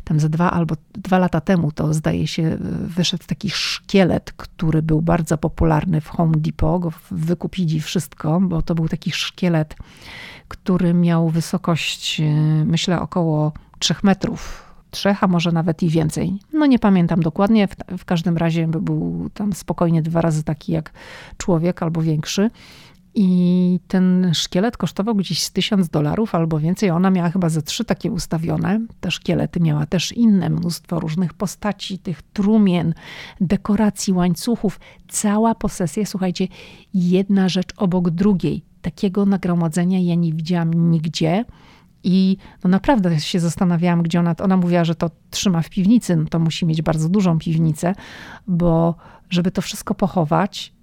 tam 0.03 0.19
ze 0.19 0.29
dwa 0.29 0.51
albo 0.51 0.75
dwa 0.93 1.19
lata 1.19 1.41
temu, 1.41 1.71
to 1.71 1.93
zdaje 1.93 2.27
się, 2.27 2.57
wyszedł 2.87 3.23
taki 3.27 3.49
szkielet, 3.49 4.33
który 4.37 4.81
był 4.81 5.01
bardzo 5.01 5.37
popularny 5.37 6.01
w 6.01 6.07
Home 6.07 6.37
Depot, 6.37 6.81
go 6.81 6.91
wykupili 7.11 7.81
wszystko, 7.81 8.41
bo 8.41 8.61
to 8.61 8.75
był 8.75 8.87
taki 8.87 9.11
szkielet, 9.11 9.75
który 10.47 10.93
miał 10.93 11.29
wysokość, 11.29 12.19
y, 12.19 12.65
myślę, 12.65 13.01
około 13.01 13.53
trzech 13.79 14.03
metrów 14.03 14.70
trzech, 14.91 15.23
a 15.23 15.27
może 15.27 15.51
nawet 15.51 15.83
i 15.83 15.89
więcej. 15.89 16.33
No 16.53 16.65
nie 16.65 16.79
pamiętam 16.79 17.19
dokładnie, 17.19 17.67
w, 17.67 17.75
w 17.97 18.05
każdym 18.05 18.37
razie 18.37 18.67
był 18.67 19.29
tam 19.33 19.53
spokojnie 19.53 20.01
dwa 20.01 20.21
razy 20.21 20.43
taki 20.43 20.71
jak 20.71 20.93
człowiek 21.37 21.83
albo 21.83 22.01
większy. 22.01 22.49
I 23.15 23.79
ten 23.87 24.31
szkielet 24.33 24.77
kosztował 24.77 25.15
gdzieś 25.15 25.43
z 25.43 25.51
tysiąc 25.51 25.89
dolarów 25.89 26.35
albo 26.35 26.59
więcej. 26.59 26.89
Ona 26.89 27.09
miała 27.09 27.29
chyba 27.29 27.49
ze 27.49 27.61
trzy 27.61 27.85
takie 27.85 28.11
ustawione. 28.11 28.79
Te 28.99 29.11
szkielety 29.11 29.59
miała 29.59 29.85
też 29.85 30.11
inne, 30.11 30.49
mnóstwo 30.49 30.99
różnych 30.99 31.33
postaci, 31.33 31.99
tych 31.99 32.21
trumien, 32.21 32.93
dekoracji, 33.41 34.13
łańcuchów. 34.13 34.79
Cała 35.09 35.55
posesja, 35.55 36.05
słuchajcie, 36.05 36.47
jedna 36.93 37.49
rzecz 37.49 37.73
obok 37.77 38.09
drugiej. 38.09 38.63
Takiego 38.81 39.25
nagromadzenia 39.25 39.99
ja 39.99 40.15
nie 40.15 40.33
widziałam 40.33 40.91
nigdzie. 40.91 41.45
I 42.03 42.37
no 42.63 42.69
naprawdę 42.69 43.19
się 43.19 43.39
zastanawiałam, 43.39 44.03
gdzie 44.03 44.19
ona, 44.19 44.35
ona 44.43 44.57
mówiła, 44.57 44.83
że 44.83 44.95
to 44.95 45.11
trzyma 45.29 45.61
w 45.61 45.69
piwnicy, 45.69 46.15
no 46.15 46.25
to 46.25 46.39
musi 46.39 46.65
mieć 46.65 46.81
bardzo 46.81 47.09
dużą 47.09 47.39
piwnicę, 47.39 47.95
bo 48.47 48.95
żeby 49.29 49.51
to 49.51 49.61
wszystko 49.61 49.95
pochować, 49.95 50.73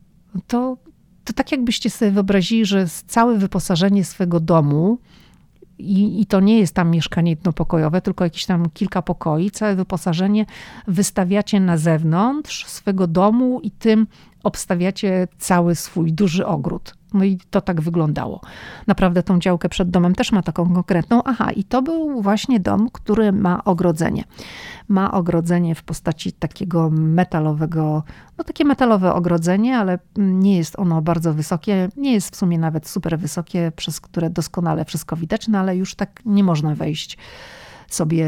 to, 0.47 0.77
to 1.25 1.33
tak 1.33 1.53
jakbyście 1.53 1.91
sobie 1.91 2.11
wyobrazili, 2.11 2.65
że 2.65 2.87
całe 3.07 3.39
wyposażenie 3.39 4.05
swego 4.05 4.41
domu, 4.41 4.99
i, 5.79 6.21
I, 6.21 6.27
to 6.27 6.41
nie 6.41 6.59
jest 6.59 6.75
tam 6.75 6.91
mieszkanie 6.91 7.31
jednopokojowe, 7.31 8.01
tylko 8.01 8.25
jakieś 8.25 8.47
tam 8.47 8.71
kilka 8.71 9.03
pokoi. 9.03 9.51
Całe 9.51 9.77
wyposażenie 9.77 10.47
wystawiacie 10.87 11.61
na 11.61 11.77
zewnątrz 11.77 12.67
swego 12.67 13.07
domu 13.07 13.61
i 13.63 13.71
tym 13.71 14.07
obstawiacie 14.43 15.29
cały 15.39 15.75
swój 15.75 16.13
duży 16.13 16.47
ogród. 16.47 16.98
No 17.15 17.25
i 17.25 17.38
to 17.50 17.61
tak 17.61 17.81
wyglądało. 17.81 18.41
Naprawdę 18.87 19.23
tą 19.23 19.38
działkę 19.38 19.69
przed 19.69 19.91
domem 19.91 20.15
też 20.15 20.33
ma 20.33 20.43
taką 20.43 20.75
konkretną. 20.75 21.23
Aha, 21.25 21.53
i 21.53 21.65
to 21.65 21.83
był 21.83 22.23
właśnie 22.23 22.61
dom, 22.61 22.88
który 22.93 23.33
ma 23.33 23.65
ogrodzenie. 23.65 24.25
Ma 24.88 25.12
ogrodzenie 25.12 25.75
w 25.75 25.83
postaci 25.83 26.33
takiego 26.33 26.91
metalowego, 26.91 28.03
no 28.38 28.45
takie 28.45 28.65
metalowe 28.65 29.15
ogrodzenie, 29.15 29.79
ale 29.79 29.99
nie 30.17 30.57
jest 30.57 30.79
ono 30.79 31.03
bardzo 31.03 31.35
wysokie. 31.35 31.88
Nie 31.97 32.12
jest 32.12 32.35
w 32.35 32.37
sumie 32.37 32.59
nawet 32.59 32.88
super 32.88 33.19
wysokie, 33.19 33.73
przez 33.77 34.00
które 34.00 34.31
doskonale 34.31 34.85
wszystko 34.85 35.17
widać, 35.17 35.49
no 35.49 35.59
ale 35.59 35.77
już 35.77 35.95
tak 35.95 36.21
nie 36.25 36.45
można 36.45 36.75
wejść 36.75 37.19
sobie 37.88 38.26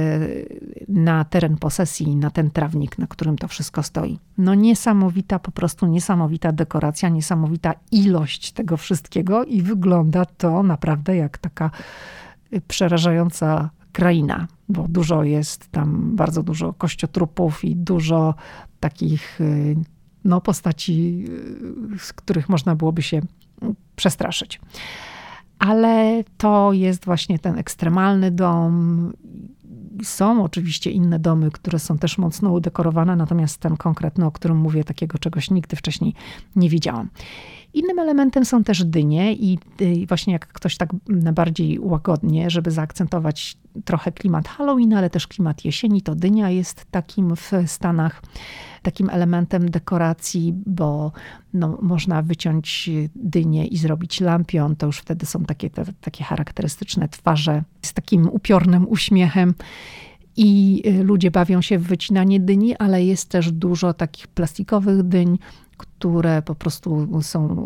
na 0.89 1.25
teren 1.25 1.57
posesji, 1.57 2.17
na 2.17 2.31
ten 2.31 2.51
trawnik, 2.51 2.99
na 2.99 3.07
którym 3.07 3.39
to 3.39 3.49
wszystko 3.49 3.83
stoi. 3.83 4.19
No 4.39 4.55
niesamowita, 4.55 5.39
po 5.39 5.51
prostu 5.51 5.87
niesamowita 5.87 6.53
dekoracja, 6.53 7.09
niesamowita 7.09 7.75
ilość 7.93 8.53
tego 8.53 8.77
wszystkiego 8.77 9.45
i 9.45 9.63
wygląda 9.63 10.25
to 10.25 10.63
naprawdę 10.63 11.17
jak 11.17 11.39
taka 11.39 11.71
przerażająca 12.69 13.71
kraina, 13.93 14.47
bo 14.69 14.89
dużo 14.89 15.25
jest 15.25 15.69
tam, 15.69 16.17
bardzo 16.17 16.43
dużo 16.43 16.73
kościotrupów 16.73 17.65
i 17.65 17.77
dużo 17.77 18.35
takich 18.81 19.39
no, 20.25 20.41
postaci, 20.41 21.25
z 21.99 22.13
których 22.13 22.49
można 22.49 22.77
byłoby 22.77 23.03
się 23.03 23.21
przestraszyć 23.97 24.61
ale 25.61 26.25
to 26.37 26.73
jest 26.73 27.05
właśnie 27.05 27.39
ten 27.39 27.59
ekstremalny 27.59 28.31
dom. 28.31 29.13
Są 30.03 30.45
oczywiście 30.45 30.91
inne 30.91 31.19
domy, 31.19 31.51
które 31.51 31.79
są 31.79 31.99
też 31.99 32.19
mocno 32.19 32.53
udekorowane, 32.53 33.17
natomiast 33.17 33.59
ten 33.59 33.77
konkretny, 33.77 34.27
o 34.27 34.33
którym 34.33 34.57
mówię, 34.57 34.85
takiego 34.85 35.19
czegoś 35.19 35.51
nigdy 35.51 35.77
wcześniej 35.77 36.15
nie 36.57 36.69
widziałam. 36.69 37.09
Innym 37.75 37.99
elementem 37.99 38.45
są 38.45 38.65
też 38.65 38.85
dynie 38.85 39.35
i 39.35 39.59
właśnie 40.09 40.33
jak 40.33 40.47
ktoś 40.47 40.77
tak 40.77 40.91
bardziej 41.33 41.79
łagodnie, 41.81 42.51
żeby 42.51 42.71
zaakcentować 42.71 43.57
trochę 43.85 44.13
klimat 44.13 44.49
Halloween, 44.49 44.95
ale 44.95 45.11
też 45.11 45.27
klimat 45.27 45.65
jesieni, 45.65 46.03
to 46.03 46.15
dynia 46.15 46.51
jest 46.51 46.85
takim 46.91 47.37
w 47.37 47.51
Stanach 47.67 48.23
takim 48.83 49.11
elementem 49.11 49.71
dekoracji, 49.71 50.55
bo 50.67 51.13
no, 51.55 51.79
można 51.83 52.23
wyciąć 52.23 52.91
dynię 53.15 53.67
i 53.67 53.77
zrobić 53.77 54.21
lampion, 54.21 54.77
to 54.77 54.87
już 54.87 54.99
wtedy 54.99 55.27
są 55.27 55.45
takie, 55.45 55.71
te, 55.71 55.85
takie 56.01 56.25
charakterystyczne 56.25 57.09
twarze 57.09 57.63
z 57.83 57.93
takim 57.93 58.29
upiornym 58.29 58.89
uśmiechem. 58.89 59.55
i 60.37 60.83
y, 60.87 61.05
ludzie 61.05 61.31
bawią 61.31 61.63
się 61.63 61.79
w 61.79 61.83
wycinanie 61.83 62.41
dyni, 62.41 62.77
ale 62.77 63.05
jest 63.05 63.29
też 63.29 63.53
dużo 63.53 63.95
takich 63.95 64.29
plastikowych 64.29 65.03
dyń, 65.03 65.39
które 66.01 66.43
po 66.43 66.55
prostu 66.55 67.23
są, 67.23 67.57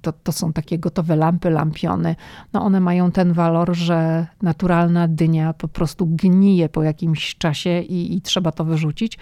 to, 0.00 0.12
to 0.12 0.32
są 0.32 0.52
takie 0.52 0.78
gotowe 0.78 1.16
lampy, 1.16 1.50
lampiony. 1.50 2.16
No 2.52 2.62
one 2.62 2.80
mają 2.80 3.10
ten 3.10 3.32
walor, 3.32 3.76
że 3.76 4.26
naturalna 4.42 5.08
dynia 5.08 5.52
po 5.52 5.68
prostu 5.68 6.06
gnije 6.06 6.68
po 6.68 6.82
jakimś 6.82 7.36
czasie 7.36 7.80
i, 7.80 8.16
i 8.16 8.20
trzeba 8.20 8.52
to 8.52 8.64
wyrzucić. 8.64 9.18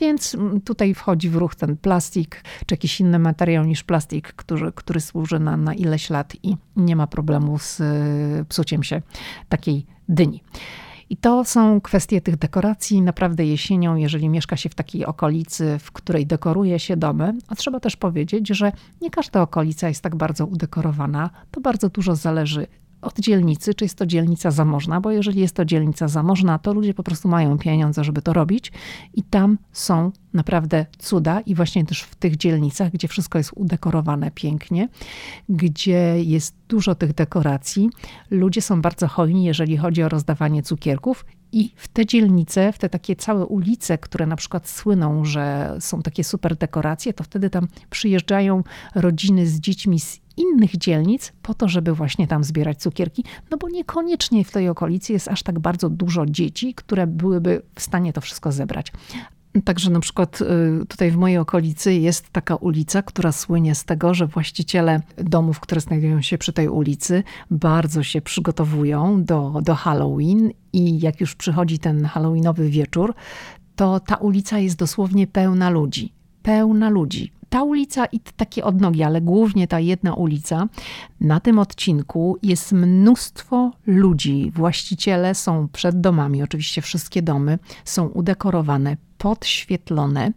Więc 0.00 0.36
tutaj 0.64 0.94
wchodzi 0.94 1.30
w 1.30 1.36
ruch 1.36 1.54
ten 1.54 1.76
plastik, 1.76 2.44
czy 2.66 2.72
jakiś 2.72 3.00
inny 3.00 3.18
materiał 3.18 3.64
niż 3.64 3.84
plastik, 3.84 4.32
który, 4.32 4.72
który 4.72 5.00
służy 5.00 5.38
na, 5.38 5.56
na 5.56 5.74
ileś 5.74 6.10
lat 6.10 6.36
i 6.42 6.56
nie 6.76 6.96
ma 6.96 7.06
problemu 7.06 7.58
z 7.58 7.80
y, 7.80 8.44
psuciem 8.48 8.82
się 8.82 9.02
takiej 9.48 9.86
dyni. 10.08 10.42
I 11.10 11.16
to 11.16 11.44
są 11.44 11.80
kwestie 11.80 12.20
tych 12.20 12.36
dekoracji. 12.36 13.02
Naprawdę 13.02 13.46
jesienią, 13.46 13.96
jeżeli 13.96 14.28
mieszka 14.28 14.56
się 14.56 14.68
w 14.68 14.74
takiej 14.74 15.06
okolicy, 15.06 15.78
w 15.78 15.92
której 15.92 16.26
dekoruje 16.26 16.78
się 16.78 16.96
domy, 16.96 17.34
a 17.48 17.54
trzeba 17.54 17.80
też 17.80 17.96
powiedzieć, 17.96 18.48
że 18.48 18.72
nie 19.00 19.10
każda 19.10 19.42
okolica 19.42 19.88
jest 19.88 20.02
tak 20.02 20.16
bardzo 20.16 20.46
udekorowana. 20.46 21.30
To 21.50 21.60
bardzo 21.60 21.88
dużo 21.88 22.16
zależy 22.16 22.66
od 23.02 23.18
dzielnicy, 23.18 23.74
czy 23.74 23.84
jest 23.84 23.94
to 23.94 24.06
dzielnica 24.06 24.50
zamożna, 24.50 25.00
bo 25.00 25.10
jeżeli 25.10 25.40
jest 25.40 25.54
to 25.54 25.64
dzielnica 25.64 26.08
zamożna, 26.08 26.58
to 26.58 26.74
ludzie 26.74 26.94
po 26.94 27.02
prostu 27.02 27.28
mają 27.28 27.58
pieniądze, 27.58 28.04
żeby 28.04 28.22
to 28.22 28.32
robić 28.32 28.72
i 29.14 29.22
tam 29.22 29.58
są 29.72 30.12
naprawdę 30.32 30.86
cuda 30.98 31.40
i 31.40 31.54
właśnie 31.54 31.84
też 31.86 32.02
w 32.02 32.14
tych 32.14 32.36
dzielnicach, 32.36 32.92
gdzie 32.92 33.08
wszystko 33.08 33.38
jest 33.38 33.50
udekorowane 33.56 34.30
pięknie, 34.30 34.88
gdzie 35.48 36.24
jest 36.24 36.54
dużo 36.68 36.94
tych 36.94 37.14
dekoracji, 37.14 37.90
ludzie 38.30 38.62
są 38.62 38.82
bardzo 38.82 39.08
hojni, 39.08 39.44
jeżeli 39.44 39.76
chodzi 39.76 40.02
o 40.02 40.08
rozdawanie 40.08 40.62
cukierków 40.62 41.24
i 41.52 41.72
w 41.76 41.88
te 41.88 42.06
dzielnice, 42.06 42.72
w 42.72 42.78
te 42.78 42.88
takie 42.88 43.16
całe 43.16 43.46
ulice, 43.46 43.98
które 43.98 44.26
na 44.26 44.36
przykład 44.36 44.68
słyną, 44.68 45.24
że 45.24 45.76
są 45.80 46.02
takie 46.02 46.24
super 46.24 46.56
dekoracje, 46.56 47.12
to 47.12 47.24
wtedy 47.24 47.50
tam 47.50 47.68
przyjeżdżają 47.90 48.62
rodziny 48.94 49.46
z 49.46 49.60
dziećmi 49.60 50.00
z 50.00 50.20
innych 50.40 50.76
dzielnic 50.76 51.32
po 51.42 51.54
to, 51.54 51.68
żeby 51.68 51.94
właśnie 51.94 52.26
tam 52.26 52.44
zbierać 52.44 52.78
cukierki, 52.78 53.24
no 53.50 53.56
bo 53.56 53.68
niekoniecznie 53.68 54.44
w 54.44 54.50
tej 54.50 54.68
okolicy 54.68 55.12
jest 55.12 55.28
aż 55.28 55.42
tak 55.42 55.58
bardzo 55.58 55.90
dużo 55.90 56.26
dzieci, 56.26 56.74
które 56.74 57.06
byłyby 57.06 57.62
w 57.74 57.80
stanie 57.82 58.12
to 58.12 58.20
wszystko 58.20 58.52
zebrać. 58.52 58.92
Także 59.64 59.90
na 59.90 60.00
przykład 60.00 60.40
y, 60.40 60.86
tutaj 60.86 61.10
w 61.10 61.16
mojej 61.16 61.38
okolicy 61.38 61.94
jest 61.94 62.30
taka 62.30 62.56
ulica, 62.56 63.02
która 63.02 63.32
słynie 63.32 63.74
z 63.74 63.84
tego, 63.84 64.14
że 64.14 64.26
właściciele 64.26 65.00
domów, 65.16 65.60
które 65.60 65.80
znajdują 65.80 66.22
się 66.22 66.38
przy 66.38 66.52
tej 66.52 66.68
ulicy, 66.68 67.22
bardzo 67.50 68.02
się 68.02 68.20
przygotowują 68.20 69.24
do, 69.24 69.60
do 69.62 69.74
Halloween 69.74 70.50
i 70.72 71.00
jak 71.00 71.20
już 71.20 71.34
przychodzi 71.34 71.78
ten 71.78 72.04
Halloweenowy 72.04 72.68
wieczór, 72.68 73.14
to 73.76 74.00
ta 74.00 74.16
ulica 74.16 74.58
jest 74.58 74.76
dosłownie 74.76 75.26
pełna 75.26 75.70
ludzi. 75.70 76.12
Pełna 76.42 76.90
ludzi 76.90 77.32
ta 77.50 77.62
ulica 77.62 78.06
i 78.06 78.20
takie 78.20 78.64
odnogi, 78.64 79.02
ale 79.02 79.20
głównie 79.20 79.68
ta 79.68 79.80
jedna 79.80 80.14
ulica, 80.14 80.68
na 81.20 81.40
tym 81.40 81.58
odcinku 81.58 82.38
jest 82.42 82.72
mnóstwo 82.72 83.72
ludzi. 83.86 84.52
Właściciele 84.54 85.34
są 85.34 85.68
przed 85.68 86.00
domami, 86.00 86.42
oczywiście 86.42 86.82
wszystkie 86.82 87.22
domy 87.22 87.58
są 87.84 88.06
udekorowane, 88.06 88.96
podświetlone. 89.18 90.32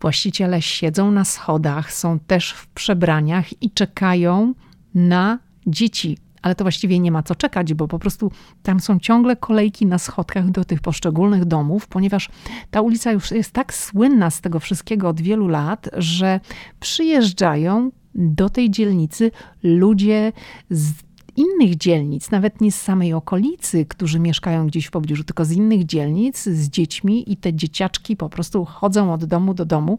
Właściciele 0.00 0.62
siedzą 0.62 1.10
na 1.10 1.24
schodach, 1.24 1.92
są 1.92 2.18
też 2.18 2.52
w 2.52 2.66
przebraniach 2.66 3.62
i 3.62 3.70
czekają 3.70 4.54
na 4.94 5.38
dzieci 5.66 6.18
ale 6.42 6.54
to 6.54 6.64
właściwie 6.64 6.98
nie 6.98 7.12
ma 7.12 7.22
co 7.22 7.34
czekać, 7.34 7.74
bo 7.74 7.88
po 7.88 7.98
prostu 7.98 8.30
tam 8.62 8.80
są 8.80 8.98
ciągle 8.98 9.36
kolejki 9.36 9.86
na 9.86 9.98
schodkach 9.98 10.50
do 10.50 10.64
tych 10.64 10.80
poszczególnych 10.80 11.44
domów, 11.44 11.86
ponieważ 11.86 12.28
ta 12.70 12.80
ulica 12.80 13.12
już 13.12 13.30
jest 13.30 13.52
tak 13.52 13.74
słynna 13.74 14.30
z 14.30 14.40
tego 14.40 14.60
wszystkiego 14.60 15.08
od 15.08 15.20
wielu 15.20 15.48
lat, 15.48 15.88
że 15.92 16.40
przyjeżdżają 16.80 17.90
do 18.14 18.50
tej 18.50 18.70
dzielnicy 18.70 19.30
ludzie 19.62 20.32
z 20.70 20.92
innych 21.36 21.76
dzielnic, 21.76 22.30
nawet 22.30 22.60
nie 22.60 22.72
z 22.72 22.80
samej 22.82 23.12
okolicy, 23.12 23.86
którzy 23.86 24.20
mieszkają 24.20 24.66
gdzieś 24.66 24.86
w 24.86 24.90
pobliżu, 24.90 25.24
tylko 25.24 25.44
z 25.44 25.52
innych 25.52 25.86
dzielnic, 25.86 26.42
z 26.42 26.68
dziećmi 26.68 27.32
i 27.32 27.36
te 27.36 27.54
dzieciaczki 27.54 28.16
po 28.16 28.28
prostu 28.28 28.64
chodzą 28.64 29.12
od 29.12 29.24
domu 29.24 29.54
do 29.54 29.64
domu 29.64 29.98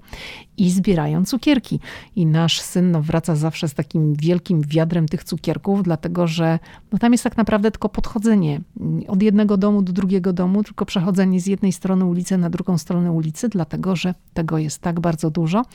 i 0.58 0.70
zbierają 0.70 1.26
cukierki. 1.26 1.80
I 2.16 2.26
nasz 2.26 2.62
syn 2.62 2.92
no, 2.92 3.02
wraca 3.02 3.36
zawsze 3.36 3.68
z 3.68 3.74
takim 3.74 4.14
wielkim 4.14 4.62
wiadrem 4.62 5.08
tych 5.08 5.24
cukierków, 5.24 5.84
dlatego 5.84 6.28
że 6.28 6.60
no, 6.92 7.00
tam 7.00 7.12
jest 7.12 7.24
tak 7.24 7.38
naprawdę 7.38 7.72
tylko 7.72 7.90
podchodzenie 7.90 8.62
od 9.08 9.22
jednego 9.22 9.58
domu 9.58 9.82
do 9.82 9.94
drugiego 9.94 10.34
domu, 10.34 10.64
tylko 10.64 10.86
przechodzenie 10.86 11.40
z 11.40 11.48
jednej 11.48 11.72
strony 11.72 12.06
ulicy 12.06 12.38
na 12.38 12.50
drugą 12.50 12.78
stronę 12.78 13.12
ulicy, 13.12 13.50
dlatego 13.50 13.96
że 13.96 14.14
tego 14.34 14.58
jest 14.58 14.82
tak 14.82 15.00
bardzo 15.00 15.32
dużo. 15.32 15.66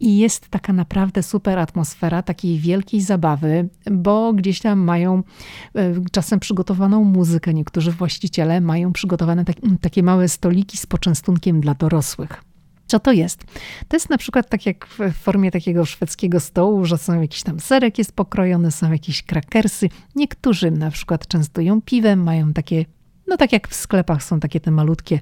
I 0.00 0.18
jest 0.18 0.48
taka 0.48 0.72
naprawdę 0.72 1.22
super 1.22 1.58
atmosfera 1.58 2.22
takiej 2.22 2.58
wielkiej 2.58 3.00
zabawy, 3.00 3.68
bo 3.90 4.32
gdzieś 4.32 4.60
tam 4.60 4.80
mają 4.92 5.22
e, 5.74 5.94
czasem 6.12 6.40
przygotowaną 6.40 7.04
muzykę. 7.04 7.54
Niektórzy 7.54 7.92
właściciele 7.92 8.60
mają 8.60 8.92
przygotowane 8.92 9.44
tak, 9.44 9.56
takie 9.80 10.02
małe 10.02 10.28
stoliki 10.28 10.76
z 10.76 10.86
poczęstunkiem 10.86 11.60
dla 11.60 11.74
dorosłych. 11.74 12.44
Co 12.86 13.00
to 13.00 13.12
jest? 13.12 13.44
To 13.88 13.96
jest 13.96 14.10
na 14.10 14.18
przykład 14.18 14.48
tak 14.48 14.66
jak 14.66 14.86
w 14.86 15.12
formie 15.12 15.50
takiego 15.50 15.84
szwedzkiego 15.84 16.40
stołu, 16.40 16.84
że 16.84 16.98
są 16.98 17.20
jakiś 17.20 17.42
tam 17.42 17.60
serek 17.60 17.98
jest 17.98 18.12
pokrojony, 18.12 18.70
są 18.70 18.92
jakieś 18.92 19.22
krakersy. 19.22 19.88
Niektórzy 20.16 20.70
na 20.70 20.90
przykład 20.90 21.26
częstują 21.26 21.82
piwem, 21.82 22.22
mają 22.22 22.52
takie 22.52 22.84
no 23.32 23.36
tak 23.36 23.52
jak 23.52 23.68
w 23.68 23.74
sklepach 23.74 24.22
są 24.22 24.40
takie 24.40 24.60
te 24.60 24.70
malutkie 24.70 25.20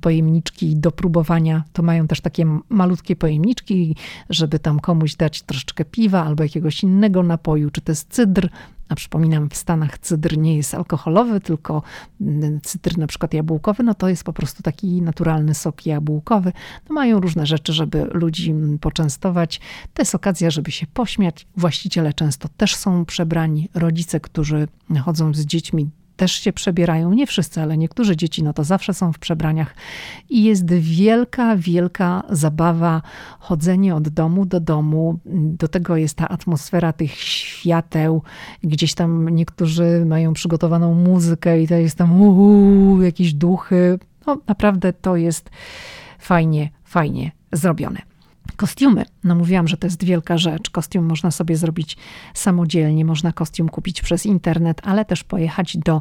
pojemniczki 0.00 0.76
do 0.76 0.92
próbowania, 0.92 1.64
to 1.72 1.82
mają 1.82 2.06
też 2.06 2.20
takie 2.20 2.46
malutkie 2.68 3.16
pojemniczki, 3.16 3.96
żeby 4.30 4.58
tam 4.58 4.80
komuś 4.80 5.14
dać 5.14 5.42
troszeczkę 5.42 5.84
piwa 5.84 6.24
albo 6.24 6.42
jakiegoś 6.42 6.82
innego 6.82 7.22
napoju, 7.22 7.70
czy 7.70 7.80
to 7.80 7.92
jest 7.92 8.12
cydr, 8.12 8.48
a 8.92 8.94
przypominam, 8.94 9.50
w 9.50 9.56
Stanach 9.56 9.98
cydr 9.98 10.38
nie 10.38 10.56
jest 10.56 10.74
alkoholowy, 10.74 11.40
tylko 11.40 11.82
mm, 12.20 12.60
cydr 12.60 12.98
na 12.98 13.06
przykład 13.06 13.34
jabłkowy, 13.34 13.82
no 13.82 13.94
to 13.94 14.08
jest 14.08 14.24
po 14.24 14.32
prostu 14.32 14.62
taki 14.62 15.02
naturalny 15.02 15.54
sok 15.54 15.86
jabłkowy. 15.86 16.52
No 16.88 16.94
mają 16.94 17.20
różne 17.20 17.46
rzeczy, 17.46 17.72
żeby 17.72 18.04
ludzi 18.04 18.50
mm, 18.50 18.78
poczęstować. 18.78 19.60
To 19.94 20.02
jest 20.02 20.14
okazja, 20.14 20.50
żeby 20.50 20.70
się 20.70 20.86
pośmiać. 20.86 21.46
Właściciele 21.56 22.12
często 22.12 22.48
też 22.56 22.76
są 22.76 23.04
przebrani. 23.04 23.68
Rodzice, 23.74 24.20
którzy 24.20 24.68
chodzą 25.04 25.34
z 25.34 25.40
dziećmi 25.40 25.90
też 26.16 26.32
się 26.32 26.52
przebierają, 26.52 27.12
nie 27.12 27.26
wszyscy, 27.26 27.62
ale 27.62 27.78
niektóre 27.78 28.16
dzieci, 28.16 28.42
no 28.42 28.52
to 28.52 28.64
zawsze 28.64 28.94
są 28.94 29.12
w 29.12 29.18
przebraniach 29.18 29.74
i 30.30 30.44
jest 30.44 30.74
wielka, 30.74 31.56
wielka 31.56 32.22
zabawa, 32.30 33.02
chodzenie 33.38 33.94
od 33.94 34.08
domu 34.08 34.46
do 34.46 34.60
domu. 34.60 35.18
Do 35.34 35.68
tego 35.68 35.96
jest 35.96 36.16
ta 36.16 36.28
atmosfera 36.28 36.92
tych 36.92 37.14
świateł, 37.14 38.22
gdzieś 38.62 38.94
tam 38.94 39.28
niektórzy 39.28 40.04
mają 40.06 40.32
przygotowaną 40.32 40.94
muzykę 40.94 41.62
i 41.62 41.68
to 41.68 41.74
jest 41.74 41.98
tam 41.98 42.22
uu, 42.22 43.02
jakieś 43.02 43.34
duchy. 43.34 43.98
No 44.26 44.38
naprawdę 44.46 44.92
to 44.92 45.16
jest 45.16 45.50
fajnie, 46.18 46.70
fajnie 46.84 47.32
zrobione. 47.52 48.11
Kostiumy. 48.56 49.04
No 49.24 49.34
mówiłam, 49.34 49.68
że 49.68 49.76
to 49.76 49.86
jest 49.86 50.04
wielka 50.04 50.38
rzecz. 50.38 50.70
Kostium 50.70 51.04
można 51.04 51.30
sobie 51.30 51.56
zrobić 51.56 51.96
samodzielnie, 52.34 53.04
można 53.04 53.32
kostium 53.32 53.68
kupić 53.68 54.02
przez 54.02 54.26
internet, 54.26 54.80
ale 54.84 55.04
też 55.04 55.24
pojechać 55.24 55.76
do 55.76 56.00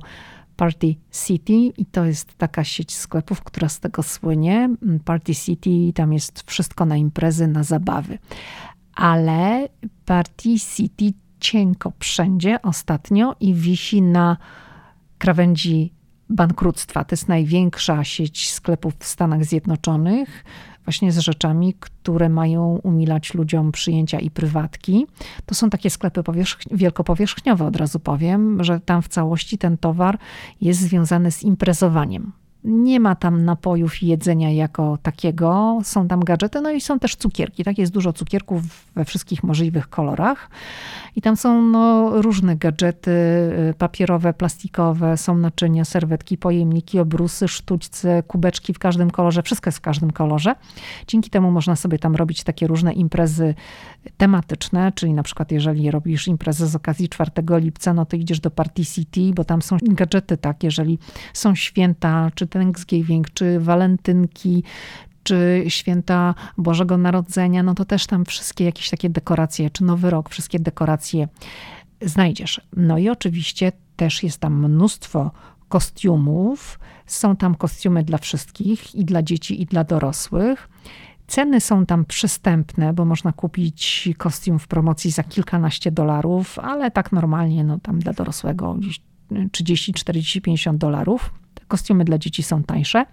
Party 0.56 0.96
City 1.26 1.54
i 1.54 1.86
to 1.86 2.06
jest 2.06 2.38
taka 2.38 2.64
sieć 2.64 2.96
sklepów, 2.96 3.42
która 3.44 3.70
z 3.70 3.80
tego 3.80 4.04
słynie. 4.04 4.70
Party 5.06 5.36
City, 5.36 5.94
tam 5.96 6.14
jest 6.14 6.44
wszystko 6.46 6.86
na 6.86 6.98
imprezy, 6.98 7.48
na 7.48 7.64
zabawy. 7.64 8.18
Ale 8.96 9.70
Party 10.06 10.60
City 10.76 11.14
cienko 11.40 11.94
wszędzie 12.00 12.62
ostatnio 12.62 13.36
i 13.40 13.54
wisi 13.54 14.02
na 14.02 14.38
krawędzi 15.18 15.94
bankructwa. 16.30 17.04
To 17.04 17.14
jest 17.14 17.28
największa 17.28 18.04
sieć 18.04 18.52
sklepów 18.52 18.94
w 19.00 19.06
Stanach 19.06 19.46
Zjednoczonych 19.46 20.44
właśnie 20.86 21.12
z 21.12 21.18
rzeczami, 21.18 21.74
które 21.80 22.30
mają 22.30 22.80
umilać 22.84 23.34
ludziom 23.34 23.72
przyjęcia 23.72 24.20
i 24.20 24.32
prywatki. 24.32 25.08
To 25.46 25.56
są 25.56 25.70
takie 25.70 25.90
sklepy 25.90 26.22
wielkopowierzchniowe, 26.72 27.66
od 27.66 27.76
razu 27.76 28.00
powiem, 28.00 28.64
że 28.64 28.80
tam 28.80 29.02
w 29.02 29.08
całości 29.08 29.58
ten 29.58 29.78
towar 29.78 30.18
jest 30.62 30.80
związany 30.80 31.32
z 31.32 31.44
imprezowaniem. 31.44 32.41
Nie 32.64 33.00
ma 33.00 33.16
tam 33.16 33.46
napojów 33.46 34.04
i 34.04 34.08
jedzenia 34.08 34.52
jako 34.52 34.98
takiego, 35.04 35.80
są 35.84 36.08
tam 36.08 36.20
gadżety, 36.20 36.62
no 36.62 36.72
i 36.72 36.82
są 36.82 37.00
też 37.00 37.16
cukierki. 37.16 37.64
Tak 37.64 37.78
jest 37.78 37.92
dużo 37.92 38.14
cukierków 38.14 38.62
we 38.96 39.06
wszystkich 39.06 39.44
możliwych 39.44 39.90
kolorach. 39.90 40.50
I 41.16 41.22
tam 41.22 41.38
są 41.38 41.62
no, 41.62 42.12
różne 42.22 42.58
gadżety 42.58 43.12
y, 43.70 43.74
papierowe, 43.78 44.34
plastikowe, 44.34 45.18
są 45.18 45.38
naczynia, 45.38 45.86
serwetki, 45.86 46.38
pojemniki, 46.38 47.00
obrusy, 47.00 47.48
sztućce, 47.48 48.24
kubeczki 48.24 48.74
w 48.74 48.80
każdym 48.80 49.12
kolorze, 49.12 49.44
wszystko 49.44 49.68
jest 49.68 49.78
w 49.78 49.82
każdym 49.82 50.12
kolorze. 50.12 50.56
Dzięki 51.08 51.30
temu 51.30 51.52
można 51.52 51.76
sobie 51.76 52.00
tam 52.00 52.16
robić 52.16 52.44
takie 52.44 52.68
różne 52.68 52.94
imprezy 52.94 53.56
tematyczne, 54.18 54.92
czyli 54.92 55.14
na 55.14 55.24
przykład 55.24 55.52
jeżeli 55.52 55.92
robisz 55.92 56.28
imprezę 56.28 56.68
z 56.68 56.76
okazji 56.76 57.10
4 57.10 57.32
lipca, 57.50 57.94
no 57.94 58.06
to 58.06 58.16
idziesz 58.16 58.40
do 58.40 58.52
Party 58.52 58.86
City, 58.86 59.32
bo 59.36 59.44
tam 59.44 59.62
są 59.62 59.78
gadżety 59.82 60.38
tak, 60.38 60.64
jeżeli 60.64 61.00
są 61.34 61.56
święta, 61.56 62.32
czy 62.36 62.48
Thanksgiving, 62.48 63.30
czy 63.34 63.60
walentynki, 63.60 64.64
czy 65.24 65.64
święta 65.68 66.36
Bożego 66.58 66.98
Narodzenia, 66.98 67.64
no 67.64 67.74
to 67.74 67.86
też 67.86 68.08
tam 68.08 68.26
wszystkie 68.26 68.66
jakieś 68.66 68.90
takie 68.90 69.10
dekoracje, 69.10 69.70
czy 69.70 69.84
Nowy 69.84 70.10
Rok, 70.10 70.30
wszystkie 70.30 70.60
dekoracje 70.60 71.28
znajdziesz. 72.02 72.62
No 72.78 72.98
i 72.98 73.10
oczywiście 73.10 73.72
też 73.96 74.24
jest 74.24 74.40
tam 74.40 74.66
mnóstwo 74.66 75.32
kostiumów. 75.70 76.80
Są 77.06 77.36
tam 77.36 77.56
kostiumy 77.56 78.04
dla 78.04 78.18
wszystkich, 78.18 78.96
i 78.96 79.06
dla 79.06 79.24
dzieci, 79.24 79.62
i 79.62 79.66
dla 79.66 79.84
dorosłych. 79.84 80.70
Ceny 81.32 81.62
są 81.62 81.86
tam 81.86 82.06
przystępne, 82.06 82.94
bo 82.94 83.06
można 83.06 83.32
kupić 83.32 84.10
kostium 84.18 84.60
w 84.60 84.68
promocji 84.68 85.12
za 85.12 85.24
kilkanaście 85.24 85.92
dolarów, 85.92 86.60
ale 86.60 86.92
tak 86.92 87.12
normalnie, 87.12 87.64
no 87.64 87.80
tam 87.80 88.00
dla 88.00 88.14
dorosłego 88.14 88.78
30, 89.52 89.94
40, 89.94 90.42
50 90.42 90.78
dolarów. 90.78 91.34
Te 91.54 91.66
kostiumy 91.68 92.06
dla 92.06 92.18
dzieci 92.18 92.44
są 92.44 92.64
tańsze. 92.64 93.06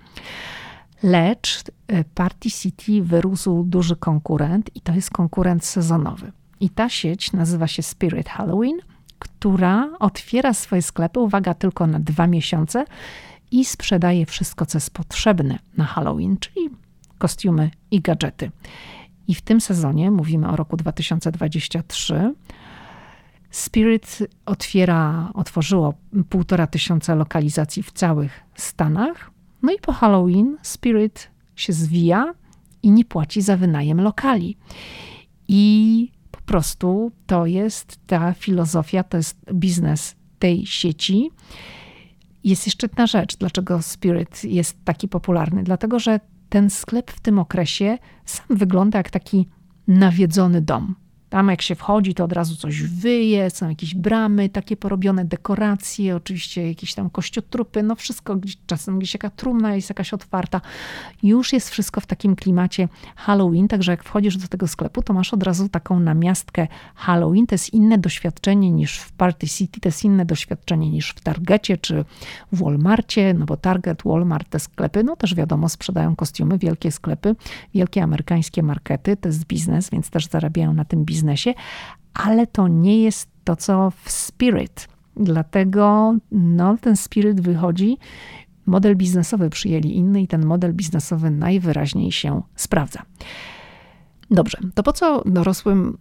Lecz 1.03 1.63
e, 1.89 2.05
Party 2.05 2.51
City 2.51 3.03
wyrósł 3.03 3.65
duży 3.65 3.97
konkurent 3.97 4.71
i 4.77 4.81
to 4.81 4.93
jest 4.93 5.11
konkurent 5.11 5.65
sezonowy. 5.65 6.33
I 6.61 6.71
ta 6.71 6.89
sieć 6.89 7.33
nazywa 7.33 7.67
się 7.67 7.83
Spirit 7.83 8.29
Halloween, 8.29 8.79
która 9.19 9.89
otwiera 9.99 10.55
swoje 10.55 10.83
sklepy, 10.83 11.21
uwaga, 11.21 11.55
tylko 11.55 11.87
na 11.87 12.01
dwa 12.01 12.27
miesiące 12.27 12.85
i 13.51 13.65
sprzedaje 13.65 14.27
wszystko, 14.27 14.67
co 14.67 14.79
jest 14.79 14.91
potrzebne 14.91 15.59
na 15.77 15.85
Halloween, 15.85 16.37
czyli 16.37 16.71
kostiumy 17.19 17.71
i 17.91 18.01
gadżety. 18.01 18.51
I 19.29 19.35
w 19.35 19.43
tym 19.43 19.61
sezonie, 19.61 20.11
mówimy 20.11 20.49
o 20.49 20.57
roku 20.57 20.77
2023, 20.77 22.35
Spirit 23.51 24.19
otwiera, 24.47 25.31
otworzyło 25.35 25.95
półtora 26.29 26.67
tysiąca 26.67 27.15
lokalizacji 27.15 27.83
w 27.83 27.93
całych 27.93 28.41
Stanach. 28.55 29.31
No 29.63 29.73
i 29.73 29.79
po 29.79 29.93
Halloween 29.93 30.57
Spirit 30.63 31.31
się 31.57 31.73
zwija 31.73 32.35
i 32.83 32.91
nie 32.91 33.05
płaci 33.05 33.43
za 33.43 33.57
wynajem 33.57 34.01
lokali. 34.01 34.57
I 35.49 36.13
po 36.31 36.41
prostu 36.41 37.13
to 37.27 37.47
jest 37.47 38.01
ta 38.07 38.33
filozofia, 38.33 39.03
to 39.03 39.17
jest 39.17 39.53
biznes 39.53 40.17
tej 40.39 40.67
sieci. 40.67 41.31
Jest 42.45 42.67
jeszcze 42.67 42.87
jedna 42.87 43.07
rzecz, 43.07 43.37
dlaczego 43.37 43.83
Spirit 43.83 44.45
jest 44.45 44.85
taki 44.85 45.09
popularny. 45.09 45.63
Dlatego, 45.63 45.99
że 45.99 46.21
ten 46.49 46.71
sklep 46.71 47.11
w 47.11 47.21
tym 47.21 47.39
okresie 47.39 47.99
sam 48.25 48.47
wygląda 48.51 48.99
jak 48.99 49.11
taki 49.11 49.49
nawiedzony 49.89 50.61
dom. 50.61 50.95
Tam 51.31 51.49
jak 51.49 51.63
się 51.63 51.75
wchodzi, 51.75 52.15
to 52.15 52.25
od 52.25 52.33
razu 52.33 52.57
coś 52.57 52.83
wyje, 52.83 53.51
są 53.51 53.69
jakieś 53.69 53.95
bramy, 53.95 54.49
takie 54.49 54.77
porobione 54.77 55.25
dekoracje, 55.25 56.17
oczywiście 56.17 56.69
jakieś 56.69 56.95
tam 56.95 57.11
kościotrupy, 57.11 57.83
no 57.83 57.95
wszystko, 57.95 58.37
czasem 58.67 58.99
gdzieś 58.99 59.15
jaka 59.15 59.31
trumna 59.31 59.75
jest 59.75 59.89
jakaś 59.89 60.13
otwarta. 60.13 60.61
Już 61.23 61.53
jest 61.53 61.71
wszystko 61.71 62.01
w 62.01 62.07
takim 62.07 62.37
klimacie 62.37 62.89
Halloween, 63.17 63.69
także 63.69 63.93
jak 63.93 64.05
wchodzisz 64.05 64.37
do 64.37 64.49
tego 64.49 64.69
sklepu, 64.69 65.03
to 65.03 65.13
masz 65.13 65.35
od 65.35 65.43
razu 65.43 65.69
taką 65.69 66.01
namiastkę 66.01 66.67
Halloween. 66.95 67.47
To 67.47 67.55
jest 67.55 67.75
inne 67.75 67.99
doświadczenie 67.99 68.71
niż 68.71 68.99
w 68.99 69.13
Party 69.13 69.49
City, 69.49 69.81
to 69.81 69.89
jest 69.89 70.05
inne 70.05 70.25
doświadczenie 70.25 70.91
niż 70.91 71.11
w 71.11 71.21
Targecie 71.21 71.77
czy 71.77 72.05
w 72.53 72.63
Walmartie, 72.63 73.35
no 73.35 73.47
bo 73.47 73.57
Target, 73.57 74.03
Walmart, 74.05 74.49
te 74.49 74.59
sklepy, 74.59 75.05
no 75.05 75.17
też 75.17 75.35
wiadomo, 75.35 75.69
sprzedają 75.69 76.17
kostiumy, 76.17 76.59
wielkie 76.59 76.93
sklepy, 76.93 77.37
wielkie 77.75 78.03
amerykańskie 78.03 78.63
markety, 78.63 79.17
to 79.17 79.29
jest 79.29 79.45
biznes, 79.45 79.91
więc 79.91 80.11
też 80.11 80.27
zarabiają 80.27 80.75
na 80.75 80.85
tym 80.85 81.05
biznes 81.05 81.18
biznesie, 81.19 81.55
ale 82.15 82.47
to 82.47 82.69
nie 82.69 83.03
jest 83.03 83.29
to, 83.45 83.57
co 83.57 83.93
w 84.05 84.11
Spirit. 84.11 84.89
Dlatego 85.17 86.15
no, 86.33 86.77
ten 86.81 86.97
Spirit 86.97 87.41
wychodzi. 87.41 87.99
Model 88.67 88.97
biznesowy 88.97 89.51
przyjęli 89.51 89.97
inny 89.97 90.23
i 90.23 90.29
ten 90.29 90.47
model 90.47 90.75
biznesowy 90.75 91.31
najwyraźniej 91.31 92.13
się 92.13 92.43
sprawdza. 92.57 93.03
Dobrze, 94.31 94.59
to 94.75 94.83
po 94.83 94.93
co 94.93 95.23
dorosłym 95.27 95.99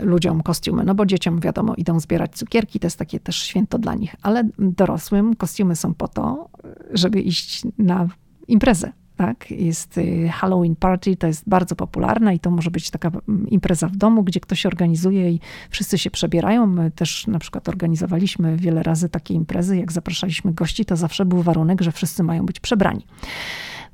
ludziom 0.00 0.42
kostiumy? 0.42 0.84
No 0.84 0.94
bo 0.94 1.06
dzieciom 1.06 1.40
wiadomo, 1.40 1.74
idą 1.74 2.00
zbierać 2.00 2.32
cukierki, 2.36 2.80
to 2.80 2.86
jest 2.86 2.96
takie 2.96 3.20
też 3.20 3.36
święto 3.36 3.78
dla 3.78 3.94
nich, 3.94 4.14
ale 4.22 4.48
dorosłym 4.58 5.36
kostiumy 5.36 5.76
są 5.76 5.94
po 5.94 6.08
to, 6.08 6.48
żeby 6.90 7.20
iść 7.20 7.62
na 7.78 8.08
imprezę, 8.48 8.92
tak? 9.18 9.50
Jest 9.50 9.98
y, 9.98 10.28
Halloween 10.32 10.76
Party, 10.76 11.16
to 11.16 11.26
jest 11.26 11.48
bardzo 11.48 11.76
popularna 11.76 12.32
i 12.32 12.38
to 12.38 12.50
może 12.50 12.70
być 12.70 12.90
taka 12.90 13.08
mm, 13.08 13.48
impreza 13.48 13.88
w 13.88 13.96
domu, 13.96 14.22
gdzie 14.22 14.40
ktoś 14.40 14.66
organizuje 14.66 15.30
i 15.30 15.40
wszyscy 15.70 15.98
się 15.98 16.10
przebierają. 16.10 16.66
My 16.66 16.90
też 16.90 17.26
na 17.26 17.38
przykład 17.38 17.68
organizowaliśmy 17.68 18.56
wiele 18.56 18.82
razy 18.82 19.08
takie 19.08 19.34
imprezy. 19.34 19.76
Jak 19.76 19.92
zapraszaliśmy 19.92 20.52
gości, 20.52 20.84
to 20.84 20.96
zawsze 20.96 21.24
był 21.24 21.42
warunek, 21.42 21.80
że 21.80 21.92
wszyscy 21.92 22.22
mają 22.22 22.46
być 22.46 22.60
przebrani. 22.60 23.06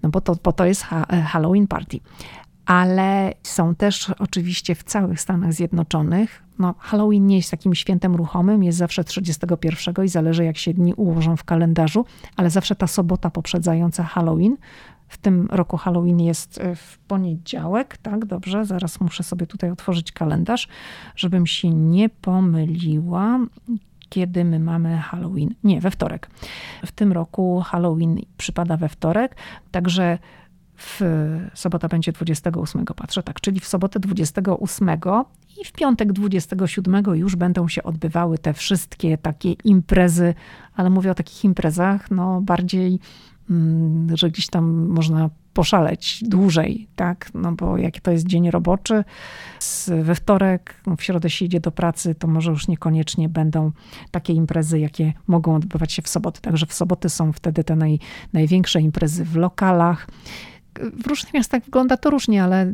No 0.02 0.08
bo 0.08 0.20
to, 0.20 0.36
bo 0.44 0.52
to 0.52 0.64
jest 0.64 0.84
e, 1.08 1.22
Halloween 1.22 1.66
Party. 1.66 2.00
Ale 2.66 3.32
są 3.42 3.74
też 3.74 4.10
oczywiście 4.18 4.74
w 4.74 4.84
całych 4.84 5.20
Stanach 5.20 5.52
Zjednoczonych 5.52 6.44
no, 6.58 6.74
Halloween 6.78 7.26
nie 7.26 7.36
jest 7.36 7.50
takim 7.50 7.74
świętem 7.74 8.14
ruchomym, 8.14 8.62
jest 8.64 8.78
zawsze 8.78 9.04
31 9.04 10.04
i 10.04 10.08
zależy 10.08 10.44
jak 10.44 10.56
się 10.56 10.74
dni 10.74 10.94
ułożą 10.94 11.36
w 11.36 11.44
kalendarzu, 11.44 12.04
ale 12.36 12.50
zawsze 12.50 12.74
ta 12.74 12.86
sobota 12.86 13.30
poprzedzająca 13.30 14.04
Halloween 14.04 14.56
w 15.08 15.18
tym 15.18 15.48
roku 15.50 15.76
Halloween 15.76 16.20
jest 16.20 16.58
e, 16.58 16.76
w 16.76 16.98
poniedziałek, 16.98 17.96
tak? 17.96 18.24
Dobrze, 18.24 18.64
zaraz 18.64 19.00
muszę 19.00 19.22
sobie 19.22 19.46
tutaj 19.46 19.70
otworzyć 19.70 20.12
kalendarz, 20.12 20.68
żebym 21.16 21.46
się 21.46 21.70
nie 21.70 22.08
pomyliła 22.08 23.38
kiedy 24.08 24.44
my 24.44 24.58
mamy 24.58 24.98
Halloween. 24.98 25.54
Nie, 25.64 25.80
we 25.80 25.90
wtorek. 25.90 26.30
W 26.86 26.92
tym 26.92 27.12
roku 27.12 27.62
Halloween 27.66 28.18
przypada 28.36 28.76
we 28.76 28.88
wtorek, 28.88 29.36
także 29.70 30.18
w 30.76 31.00
sobota 31.54 31.88
będzie 31.88 32.12
28, 32.12 32.84
patrzę 32.84 33.22
tak, 33.22 33.40
czyli 33.40 33.60
w 33.60 33.66
sobotę 33.66 34.00
28 34.00 34.88
i 35.60 35.64
w 35.64 35.72
piątek 35.72 36.12
27 36.12 37.04
już 37.14 37.36
będą 37.36 37.68
się 37.68 37.82
odbywały 37.82 38.38
te 38.38 38.54
wszystkie 38.54 39.18
takie 39.18 39.52
imprezy, 39.52 40.34
ale 40.74 40.90
mówię 40.90 41.10
o 41.10 41.14
takich 41.14 41.44
imprezach, 41.44 42.10
no 42.10 42.40
bardziej 42.40 43.00
że 44.14 44.30
gdzieś 44.30 44.46
tam 44.46 44.86
można 44.88 45.30
poszaleć 45.54 46.24
dłużej, 46.26 46.88
tak? 46.96 47.30
No 47.34 47.52
bo 47.52 47.78
jak 47.78 48.00
to 48.00 48.10
jest 48.10 48.26
dzień 48.26 48.50
roboczy, 48.50 49.04
we 50.02 50.14
wtorek, 50.14 50.74
w 50.98 51.02
środę 51.02 51.30
się 51.30 51.44
idzie 51.44 51.60
do 51.60 51.70
pracy, 51.70 52.14
to 52.14 52.28
może 52.28 52.50
już 52.50 52.68
niekoniecznie 52.68 53.28
będą 53.28 53.72
takie 54.10 54.32
imprezy, 54.32 54.78
jakie 54.78 55.12
mogą 55.26 55.54
odbywać 55.54 55.92
się 55.92 56.02
w 56.02 56.08
soboty. 56.08 56.40
Także 56.40 56.66
w 56.66 56.72
soboty 56.72 57.08
są 57.08 57.32
wtedy 57.32 57.64
te 57.64 57.76
naj, 57.76 57.98
największe 58.32 58.80
imprezy 58.80 59.24
w 59.24 59.36
lokalach. 59.36 60.08
W 61.04 61.06
różnych 61.06 61.34
miastach 61.34 61.64
wygląda 61.64 61.96
to 61.96 62.10
różnie, 62.10 62.44
ale 62.44 62.72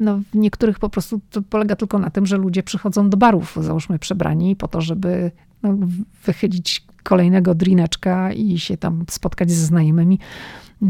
no, 0.00 0.18
w 0.18 0.34
niektórych 0.34 0.78
po 0.78 0.90
prostu 0.90 1.20
to 1.30 1.42
polega 1.42 1.76
tylko 1.76 1.98
na 1.98 2.10
tym, 2.10 2.26
że 2.26 2.36
ludzie 2.36 2.62
przychodzą 2.62 3.10
do 3.10 3.16
barów, 3.16 3.58
załóżmy 3.60 3.98
przebrani, 3.98 4.56
po 4.56 4.68
to, 4.68 4.80
żeby 4.80 5.30
no, 5.62 5.78
wychylić 6.24 6.87
kolejnego 7.08 7.54
drineczka 7.54 8.32
i 8.32 8.58
się 8.58 8.76
tam 8.76 9.04
spotkać 9.10 9.50
ze 9.50 9.66
znajomymi, 9.66 10.18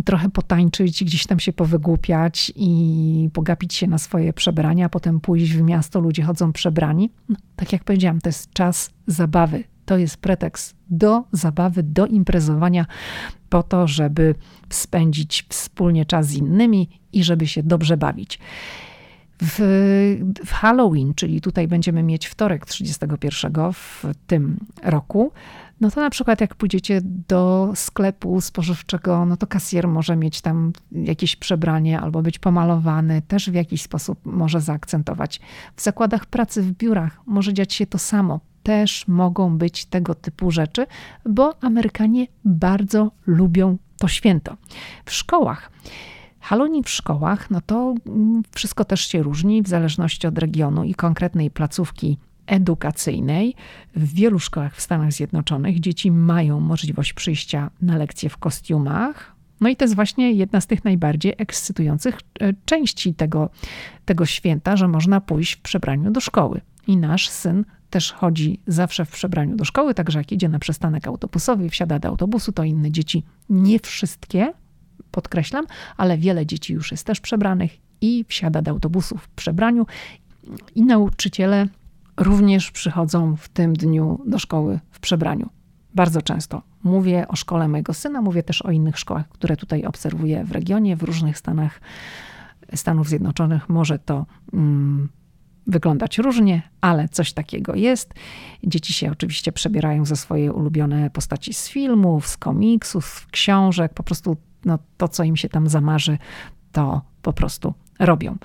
trochę 0.05 0.31
potańczyć, 0.31 1.05
gdzieś 1.05 1.27
tam 1.27 1.41
się 1.41 1.53
powygłupiać 1.53 2.53
i 2.57 3.31
pogapić 3.33 3.75
się 3.75 3.87
na 3.87 3.99
swoje 3.99 4.33
przebrania, 4.33 4.87
a 4.87 4.89
potem 4.89 5.21
pójść 5.21 5.53
w 5.53 5.63
miasto, 5.63 6.01
ludzie 6.01 6.23
chodzą 6.23 6.53
przebrani. 6.53 7.11
No, 7.29 7.37
tak 7.57 7.73
jak 7.73 7.85
powiedziałam, 7.85 8.21
to 8.21 8.29
jest 8.29 8.53
czas 8.53 8.91
zabawy. 9.07 9.65
To 9.85 9.99
jest 9.99 10.17
pretekst 10.17 10.77
do 10.91 11.25
zabawy, 11.33 11.83
do 11.83 12.07
imprezowania, 12.07 12.87
po 13.49 13.63
to, 13.63 13.87
żeby 13.87 14.35
spędzić 14.71 15.47
wspólnie 15.49 16.07
czas 16.07 16.27
z 16.27 16.35
innymi 16.35 16.89
i 17.13 17.25
żeby 17.25 17.47
się 17.47 17.63
dobrze 17.63 17.97
bawić. 17.97 18.39
W, 19.43 19.59
w, 20.47 20.53
Halloween, 20.53 21.15
czyli 21.15 21.41
tutaj 21.41 21.69
będziemy 21.69 22.03
mieć 22.03 22.27
wtorek 22.27 22.67
31 22.67 23.53
w 23.73 24.05
tym 24.27 24.59
roku, 24.83 25.33
no 25.81 25.91
to 25.91 26.01
na 26.01 26.11
przykład 26.11 26.41
jak 26.41 26.55
pójdziecie 26.55 27.01
do 27.05 27.73
sklepu 27.75 28.41
spożywczego, 28.41 29.25
no 29.25 29.37
to 29.37 29.47
kasjer 29.47 29.89
może 29.89 30.17
mieć 30.17 30.41
tam 30.41 30.73
jakieś 30.93 31.37
przebranie 31.37 32.01
albo 32.01 32.23
być 32.23 32.39
pomalowany, 32.39 33.23
też 33.23 33.51
w 33.51 33.55
jakiś 33.55 33.83
sposób 33.83 34.19
może 34.25 34.61
zaakcentować. 34.61 35.41
W 35.77 35.83
zakładach 35.83 36.27
pracy, 36.27 36.63
w 36.63 36.73
biurach 36.73 37.21
może 37.27 37.55
dziać 37.55 37.75
się 37.75 37.87
to 37.87 37.99
samo. 37.99 38.41
Też 38.63 39.09
mogą 39.09 39.59
być 39.59 39.85
tego 39.85 40.15
typu 40.15 40.51
rzeczy, 40.51 40.87
bo 41.29 41.65
Amerykanie 41.65 42.27
bardzo 42.45 43.11
lubią 43.27 43.77
to 43.99 44.09
święto. 44.09 44.57
W 45.05 45.13
szkołach 45.13 45.71
Halloween 46.41 46.83
w 46.83 46.91
szkołach, 46.91 47.51
no 47.51 47.61
to 47.61 47.95
mm, 48.07 48.43
wszystko 48.55 48.85
też 48.85 49.01
się 49.01 49.23
różni 49.23 49.63
w 49.63 49.69
zależności 49.69 50.27
od 50.27 50.39
regionu 50.39 50.85
i 50.85 50.95
konkretnej 50.95 51.51
placówki 51.51 52.19
edukacyjnej. 52.49 53.55
W 53.97 54.15
wielu 54.15 54.39
szkołach 54.39 54.77
w 54.77 54.81
Stanach 54.81 55.13
Zjednoczonych 55.13 55.81
dzieci 55.81 56.11
mają 56.11 56.61
możliwość 56.61 57.13
przyjścia 57.13 57.71
na 57.83 57.97
lekcje 57.97 58.29
w 58.29 58.37
kostiumach. 58.37 59.35
No 59.61 59.69
i 59.69 59.77
to 59.77 59.85
jest 59.85 59.95
właśnie 59.95 60.33
jedna 60.33 60.61
z 60.61 60.67
tych 60.67 60.85
najbardziej 60.85 61.35
ekscytujących 61.39 62.21
e, 62.41 62.53
części 62.65 63.15
tego, 63.15 63.51
tego 64.05 64.27
święta, 64.27 64.77
że 64.77 64.89
można 64.89 65.21
pójść 65.21 65.53
w 65.53 65.61
przebraniu 65.61 66.11
do 66.11 66.21
szkoły. 66.21 66.61
I 66.87 66.97
nasz 66.97 67.29
syn 67.29 67.65
też 67.91 68.13
chodzi 68.13 68.61
zawsze 68.67 69.05
w 69.05 69.11
przebraniu 69.11 69.57
do 69.57 69.65
szkoły, 69.65 69.95
także 69.95 70.19
jak 70.19 70.33
idzie 70.33 70.49
na 70.49 70.59
przystanek 70.59 71.07
autobusowy 71.07 71.71
wsiada 71.71 71.99
do 71.99 72.09
autobusu, 72.09 72.53
to 72.53 72.65
inne 72.65 72.91
dzieci, 72.91 73.25
nie 73.49 73.79
wszystkie, 73.79 74.53
podkreślam, 75.11 75.67
ale 75.97 76.19
wiele 76.19 76.47
dzieci 76.47 76.73
już 76.73 76.91
jest 76.91 77.07
też 77.07 77.21
przebranych 77.21 77.79
i 78.01 78.25
wsiada 78.29 78.63
do 78.63 78.71
autobusu 78.71 79.19
w 79.19 79.29
przebraniu 79.29 79.87
i 80.75 80.83
nauczyciele 80.83 81.69
również 82.19 82.71
przychodzą 82.71 83.37
w 83.37 83.49
tym 83.49 83.73
dniu 83.73 84.21
do 84.27 84.39
szkoły 84.39 84.81
w 84.91 85.01
przebraniu. 85.01 85.49
Bardzo 85.95 86.23
często. 86.23 86.63
Mówię 86.85 87.29
o 87.29 87.37
szkole 87.37 87.69
mojego 87.69 87.95
syna, 87.95 88.23
mówię 88.23 88.43
też 88.43 88.63
o 88.63 88.71
innych 88.71 88.99
szkołach, 88.99 89.29
które 89.29 89.57
tutaj 89.57 89.85
obserwuję 89.85 90.45
w 90.45 90.53
regionie, 90.53 90.97
w 90.97 91.03
różnych 91.03 91.39
stanach 91.39 91.81
Stanów 92.75 93.09
Zjednoczonych. 93.09 93.69
Może 93.69 93.99
to 93.99 94.27
mm, 94.53 95.09
wyglądać 95.67 96.19
różnie, 96.19 96.63
ale 96.81 97.09
coś 97.09 97.33
takiego 97.33 97.75
jest. 97.75 98.15
Dzieci 98.65 98.93
się 98.93 99.11
oczywiście 99.11 99.53
przebierają 99.53 100.05
za 100.05 100.17
swoje 100.17 100.53
ulubione 100.53 101.11
postaci 101.11 101.55
z 101.55 101.69
filmów, 101.69 102.27
z 102.27 102.37
komiksów, 102.37 103.07
z 103.07 103.27
książek, 103.27 103.95
po 103.95 104.03
prostu 104.03 104.37
no, 104.65 104.79
to, 104.97 105.09
co 105.09 105.25
im 105.25 105.37
się 105.37 105.49
tam 105.49 105.69
zamarzy, 105.69 106.19
to 106.73 107.03
po 107.23 107.33
prostu 107.33 107.75
robią. 107.99 108.37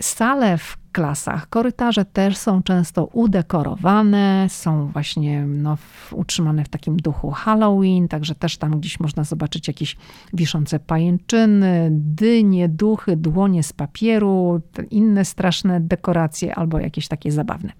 Sale 0.00 0.58
w 0.58 0.78
klasach, 0.92 1.48
korytarze 1.48 2.04
też 2.04 2.36
są 2.36 2.62
często 2.62 3.04
udekorowane, 3.04 4.46
są 4.48 4.86
właśnie 4.86 5.46
no, 5.46 5.76
utrzymane 6.12 6.64
w 6.64 6.68
takim 6.68 6.96
duchu 6.96 7.30
Halloween, 7.30 8.08
także 8.08 8.34
też 8.34 8.56
tam 8.56 8.80
gdzieś 8.80 9.00
można 9.00 9.24
zobaczyć 9.24 9.68
jakieś 9.68 9.96
wiszące 10.32 10.78
pajęczyny, 10.78 11.88
dynie, 11.92 12.68
duchy, 12.68 13.16
dłonie 13.16 13.62
z 13.62 13.72
papieru, 13.72 14.60
inne 14.90 15.24
straszne 15.24 15.80
dekoracje 15.80 16.54
albo 16.54 16.78
jakieś 16.78 17.08
takie 17.08 17.32
zabawne. 17.32 17.72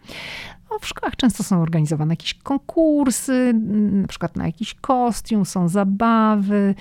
No, 0.71 0.79
w 0.79 0.87
szkołach 0.87 1.17
często 1.17 1.43
są 1.43 1.63
organizowane 1.63 2.13
jakieś 2.13 2.35
konkursy, 2.35 3.53
na 3.93 4.09
przykład 4.09 4.37
na 4.37 4.47
jakiś 4.47 4.75
kostium, 4.75 5.45
są 5.45 5.69
zabawy. 5.69 6.75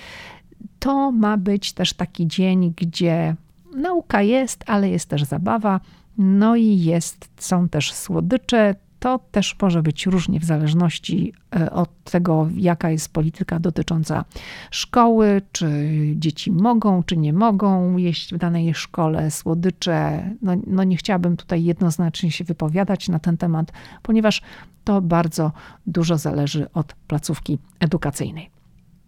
To 0.78 1.12
ma 1.12 1.36
być 1.36 1.72
też 1.72 1.92
taki 1.92 2.26
dzień, 2.26 2.74
gdzie 2.76 3.36
nauka 3.76 4.22
jest, 4.22 4.64
ale 4.66 4.90
jest 4.90 5.08
też 5.08 5.24
zabawa. 5.24 5.80
No 6.18 6.56
i 6.56 6.78
jest, 6.78 7.28
są 7.36 7.68
też 7.68 7.92
słodycze. 7.92 8.74
To 8.98 9.20
też 9.30 9.56
może 9.62 9.82
być 9.82 10.06
różnie 10.06 10.40
w 10.40 10.44
zależności 10.44 11.32
e, 11.56 11.70
od 11.70 12.04
tego, 12.04 12.48
jaka 12.56 12.90
jest 12.90 13.12
polityka 13.12 13.60
dotycząca 13.60 14.24
szkoły, 14.70 15.42
czy 15.52 15.90
dzieci 16.16 16.52
mogą, 16.52 17.02
czy 17.02 17.16
nie 17.16 17.32
mogą 17.32 17.96
jeść 17.96 18.34
w 18.34 18.38
danej 18.38 18.74
szkole 18.74 19.30
słodycze. 19.30 20.30
No, 20.42 20.52
no 20.66 20.84
nie 20.84 20.96
chciałabym 20.96 21.36
tutaj 21.36 21.64
jednoznacznie 21.64 22.30
się 22.30 22.44
wypowiadać 22.44 23.08
na 23.08 23.18
ten 23.18 23.36
temat, 23.36 23.72
ponieważ 24.02 24.42
to 24.84 25.02
bardzo 25.02 25.52
dużo 25.86 26.18
zależy 26.18 26.72
od 26.72 26.94
placówki 26.94 27.58
edukacyjnej. 27.80 28.59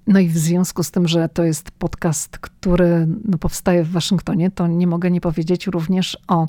No 0.07 0.21
i 0.21 0.29
w 0.29 0.39
związku 0.39 0.83
z 0.83 0.91
tym, 0.91 1.09
że 1.09 1.29
to 1.29 1.45
jest 1.45 1.71
podcast, 1.71 2.39
który 2.39 3.07
no, 3.25 3.39
powstaje 3.39 3.85
w 3.85 3.91
Waszyngtonie, 3.91 4.51
to 4.51 4.67
nie 4.67 4.87
mogę 4.87 5.11
nie 5.11 5.21
powiedzieć 5.21 5.67
również 5.67 6.19
o 6.29 6.47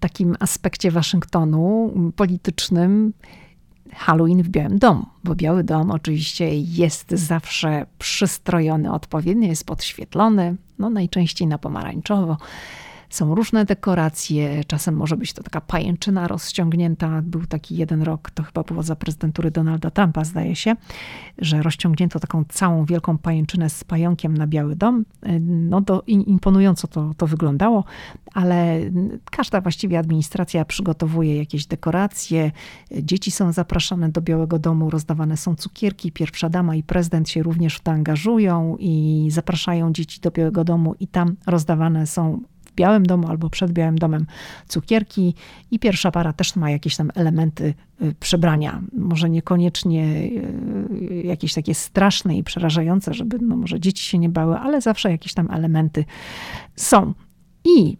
takim 0.00 0.36
aspekcie 0.40 0.90
Waszyngtonu 0.90 1.94
politycznym. 2.16 3.12
Halloween 3.94 4.42
w 4.42 4.48
Białym 4.48 4.78
Domu, 4.78 5.06
bo 5.24 5.34
Biały 5.34 5.64
Dom 5.64 5.90
oczywiście 5.90 6.58
jest 6.58 7.10
zawsze 7.10 7.86
przystrojony 7.98 8.92
odpowiednio, 8.92 9.48
jest 9.48 9.66
podświetlony, 9.66 10.56
no 10.78 10.90
najczęściej 10.90 11.48
na 11.48 11.58
pomarańczowo. 11.58 12.36
Są 13.12 13.34
różne 13.34 13.64
dekoracje, 13.64 14.64
czasem 14.64 14.96
może 14.96 15.16
być 15.16 15.32
to 15.32 15.42
taka 15.42 15.60
pajęczyna 15.60 16.28
rozciągnięta. 16.28 17.22
Był 17.22 17.46
taki 17.46 17.76
jeden 17.76 18.02
rok, 18.02 18.30
to 18.30 18.42
chyba 18.42 18.62
było 18.62 18.82
za 18.82 18.96
prezydentury 18.96 19.50
Donalda 19.50 19.90
Trumpa, 19.90 20.24
zdaje 20.24 20.56
się, 20.56 20.76
że 21.38 21.62
rozciągnięto 21.62 22.20
taką 22.20 22.44
całą 22.48 22.84
wielką 22.84 23.18
pajęczynę 23.18 23.70
z 23.70 23.84
pająkiem 23.84 24.36
na 24.36 24.46
Biały 24.46 24.76
Dom. 24.76 25.04
No 25.40 25.82
to 25.82 26.02
imponująco 26.06 26.88
to, 26.88 27.14
to 27.16 27.26
wyglądało, 27.26 27.84
ale 28.34 28.80
każda 29.30 29.60
właściwie 29.60 29.98
administracja 29.98 30.64
przygotowuje 30.64 31.36
jakieś 31.36 31.66
dekoracje. 31.66 32.50
Dzieci 33.02 33.30
są 33.30 33.52
zapraszane 33.52 34.08
do 34.08 34.20
Białego 34.20 34.58
Domu, 34.58 34.90
rozdawane 34.90 35.36
są 35.36 35.54
cukierki. 35.54 36.12
Pierwsza 36.12 36.48
dama 36.48 36.74
i 36.76 36.82
prezydent 36.82 37.28
się 37.28 37.42
również 37.42 37.76
w 37.76 37.80
to 37.80 37.90
angażują 37.90 38.76
i 38.78 39.26
zapraszają 39.30 39.92
dzieci 39.92 40.20
do 40.20 40.30
Białego 40.30 40.64
Domu 40.64 40.94
i 41.00 41.06
tam 41.06 41.36
rozdawane 41.46 42.06
są 42.06 42.40
w 42.72 42.74
Białym 42.74 43.06
Domu 43.06 43.28
albo 43.28 43.50
przed 43.50 43.72
Białym 43.72 43.98
Domem 43.98 44.26
cukierki 44.68 45.34
i 45.70 45.78
pierwsza 45.78 46.10
para 46.10 46.32
też 46.32 46.56
ma 46.56 46.70
jakieś 46.70 46.96
tam 46.96 47.10
elementy 47.14 47.74
y, 48.02 48.14
przebrania. 48.20 48.82
Może 48.92 49.30
niekoniecznie 49.30 50.04
y, 50.04 51.22
jakieś 51.24 51.54
takie 51.54 51.74
straszne 51.74 52.36
i 52.36 52.44
przerażające, 52.44 53.14
żeby 53.14 53.38
no 53.38 53.56
może 53.56 53.80
dzieci 53.80 54.04
się 54.04 54.18
nie 54.18 54.28
bały, 54.28 54.56
ale 54.56 54.80
zawsze 54.80 55.10
jakieś 55.10 55.34
tam 55.34 55.50
elementy 55.50 56.04
są. 56.76 57.14
I 57.64 57.96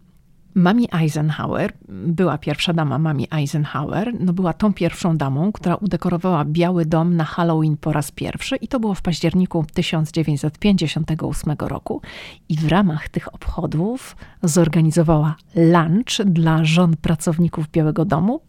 Mami 0.55 0.87
Eisenhower, 0.91 1.73
była 1.89 2.37
pierwsza 2.37 2.73
dama 2.73 2.99
Mami 2.99 3.27
Eisenhower, 3.31 4.13
no 4.19 4.33
była 4.33 4.53
tą 4.53 4.73
pierwszą 4.73 5.17
damą, 5.17 5.51
która 5.51 5.75
udekorowała 5.75 6.45
Biały 6.45 6.85
Dom 6.85 7.15
na 7.15 7.23
Halloween 7.23 7.77
po 7.77 7.93
raz 7.93 8.11
pierwszy 8.11 8.55
i 8.55 8.67
to 8.67 8.79
było 8.79 8.95
w 8.95 9.01
październiku 9.01 9.65
1958 9.73 11.55
roku. 11.59 12.01
I 12.49 12.57
w 12.57 12.67
ramach 12.67 13.09
tych 13.09 13.35
obchodów 13.35 14.15
zorganizowała 14.43 15.35
lunch 15.55 16.25
dla 16.25 16.65
żon 16.65 16.97
pracowników 16.97 17.69
Białego 17.69 18.05
Domu 18.05 18.41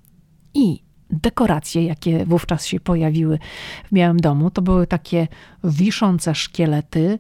i 0.54 0.82
dekoracje, 1.10 1.84
jakie 1.84 2.26
wówczas 2.26 2.66
się 2.66 2.80
pojawiły 2.80 3.38
w 3.84 3.94
Białym 3.94 4.16
Domu, 4.16 4.50
to 4.50 4.62
były 4.62 4.86
takie 4.86 5.28
wiszące 5.64 6.34
szkielety, 6.34 7.18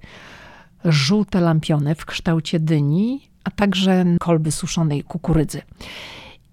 żółte 0.84 1.40
lampiony 1.40 1.94
w 1.94 2.06
kształcie 2.06 2.60
dyni, 2.60 3.33
a 3.44 3.50
także 3.50 4.04
kolby 4.20 4.52
suszonej 4.52 5.02
kukurydzy. 5.02 5.62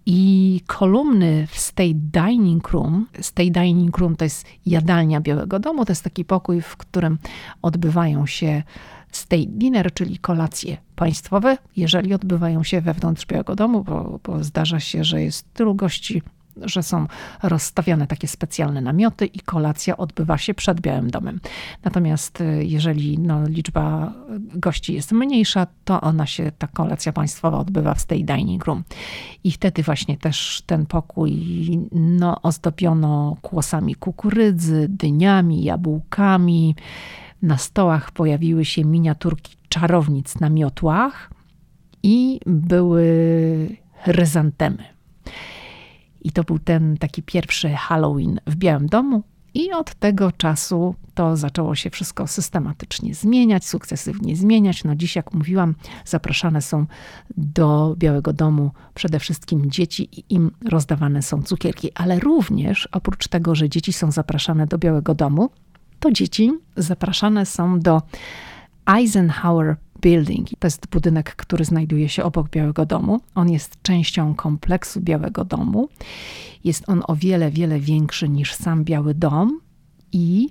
I 0.06 0.62
kolumny 0.68 1.48
w 1.48 1.58
State 1.60 1.94
Dining 1.94 2.70
Room, 2.70 3.08
State 3.22 3.52
Dining 3.52 3.98
Room 3.98 4.16
to 4.16 4.24
jest 4.24 4.46
jadalnia 4.66 5.22
Białego 5.22 5.60
Domu, 5.60 5.86
to 5.86 5.92
jest 5.92 6.04
taki 6.04 6.26
pokój, 6.26 6.62
w 6.62 6.78
którym 6.78 7.18
odbywają 7.62 8.26
się 8.26 8.64
State 9.12 9.46
Dinner, 9.48 9.94
czyli 9.94 10.18
kolacje 10.18 10.78
państwowe, 10.96 11.58
jeżeli 11.78 12.14
odbywają 12.14 12.64
się 12.64 12.82
wewnątrz 12.82 13.26
Białego 13.26 13.56
Domu, 13.56 13.84
bo, 13.84 14.20
bo 14.24 14.44
zdarza 14.44 14.80
się, 14.80 15.04
że 15.04 15.22
jest 15.22 15.54
tylu 15.54 15.76
gości 15.76 16.22
że 16.62 16.84
są 16.84 17.08
rozstawiane 17.44 18.08
takie 18.08 18.28
specjalne 18.28 18.82
namioty 18.82 19.26
i 19.26 19.40
kolacja 19.40 19.98
odbywa 19.98 20.38
się 20.38 20.54
przed 20.54 20.82
Białym 20.82 21.10
Domem. 21.10 21.40
Natomiast 21.84 22.42
y, 22.42 22.66
jeżeli 22.66 23.20
no, 23.20 23.48
liczba 23.48 24.14
gości 24.40 24.94
jest 24.94 25.12
mniejsza, 25.12 25.68
to 25.86 26.02
ona 26.02 26.26
się, 26.26 26.52
ta 26.58 26.68
kolacja 26.68 27.14
państwowa 27.14 27.58
odbywa 27.58 27.94
w 27.94 28.06
tej 28.06 28.26
dining 28.26 28.66
room. 28.66 28.84
I 29.44 29.52
wtedy 29.52 29.84
właśnie 29.84 30.18
też 30.18 30.64
ten 30.66 30.86
pokój 30.86 31.32
no, 31.92 32.42
ozdobiono 32.42 33.38
kłosami 33.42 33.96
kukurydzy, 33.96 34.88
dyniami, 34.90 35.64
jabłkami. 35.64 36.76
Na 37.42 37.58
stołach 37.58 38.12
pojawiły 38.12 38.66
się 38.66 38.86
miniaturki 38.86 39.56
czarownic 39.70 40.40
na 40.40 40.50
miotłach 40.50 41.32
i 42.04 42.40
były 42.46 43.06
chryzantemy. 44.04 45.01
I 46.22 46.32
to 46.32 46.44
był 46.44 46.60
ten 46.60 46.98
taki 46.98 47.24
pierwszy 47.24 47.70
Halloween 47.70 48.40
w 48.48 48.56
Białym 48.56 48.88
Domu. 48.88 49.24
I 49.54 49.72
od 49.74 49.96
tego 49.96 50.32
czasu 50.32 50.96
to 51.14 51.38
zaczęło 51.38 51.76
się 51.76 51.90
wszystko 51.90 52.28
systematycznie 52.28 53.16
zmieniać, 53.16 53.66
sukcesywnie 53.66 54.36
zmieniać. 54.36 54.84
No 54.84 54.96
dziś, 54.96 55.16
jak 55.16 55.34
mówiłam, 55.34 55.76
zapraszane 56.06 56.62
są 56.62 56.86
do 57.38 57.96
Białego 57.98 58.34
Domu 58.34 58.72
przede 58.94 59.20
wszystkim 59.20 59.72
dzieci 59.72 60.10
i 60.20 60.24
im 60.30 60.52
rozdawane 60.70 61.22
są 61.22 61.44
cukierki, 61.44 61.92
ale 61.96 62.20
również 62.20 62.90
oprócz 62.92 63.28
tego, 63.28 63.56
że 63.56 63.70
dzieci 63.70 63.94
są 63.94 64.12
zapraszane 64.12 64.68
do 64.68 64.78
Białego 64.78 65.16
Domu, 65.16 65.50
to 66.00 66.12
dzieci 66.12 66.52
zapraszane 66.78 67.46
są 67.46 67.80
do 67.80 68.02
Eisenhower 68.86 69.76
Building. 70.02 70.50
To 70.60 70.68
jest 70.68 70.88
budynek, 70.88 71.36
który 71.36 71.66
znajduje 71.66 72.10
się 72.10 72.24
obok 72.24 72.50
Białego 72.50 72.86
Domu. 72.86 73.20
On 73.36 73.50
jest 73.50 73.82
częścią 73.82 74.36
kompleksu 74.36 75.02
Białego 75.02 75.46
Domu. 75.46 75.90
Jest 76.64 76.90
on 76.90 77.04
o 77.08 77.16
wiele, 77.16 77.52
wiele 77.52 77.80
większy 77.80 78.30
niż 78.30 78.54
sam 78.54 78.84
Biały 78.84 79.14
Dom 79.14 79.60
i 80.12 80.50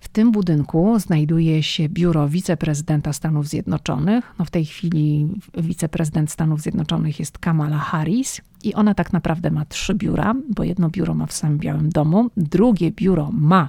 w 0.00 0.08
tym 0.08 0.32
budynku 0.32 0.98
znajduje 0.98 1.62
się 1.62 1.88
biuro 1.88 2.28
wiceprezydenta 2.28 3.12
Stanów 3.12 3.48
Zjednoczonych. 3.48 4.34
No 4.38 4.44
w 4.44 4.50
tej 4.50 4.66
chwili 4.66 5.28
wiceprezydent 5.54 6.30
Stanów 6.30 6.60
Zjednoczonych 6.60 7.18
jest 7.18 7.38
Kamala 7.38 7.78
Harris 7.78 8.40
i 8.64 8.74
ona 8.74 8.94
tak 8.94 9.12
naprawdę 9.12 9.50
ma 9.50 9.64
trzy 9.64 9.94
biura, 9.94 10.34
bo 10.50 10.64
jedno 10.64 10.88
biuro 10.90 11.14
ma 11.14 11.26
w 11.26 11.32
samym 11.32 11.58
Białym 11.58 11.90
Domu, 11.90 12.30
drugie 12.36 12.90
biuro 12.90 13.30
ma 13.32 13.68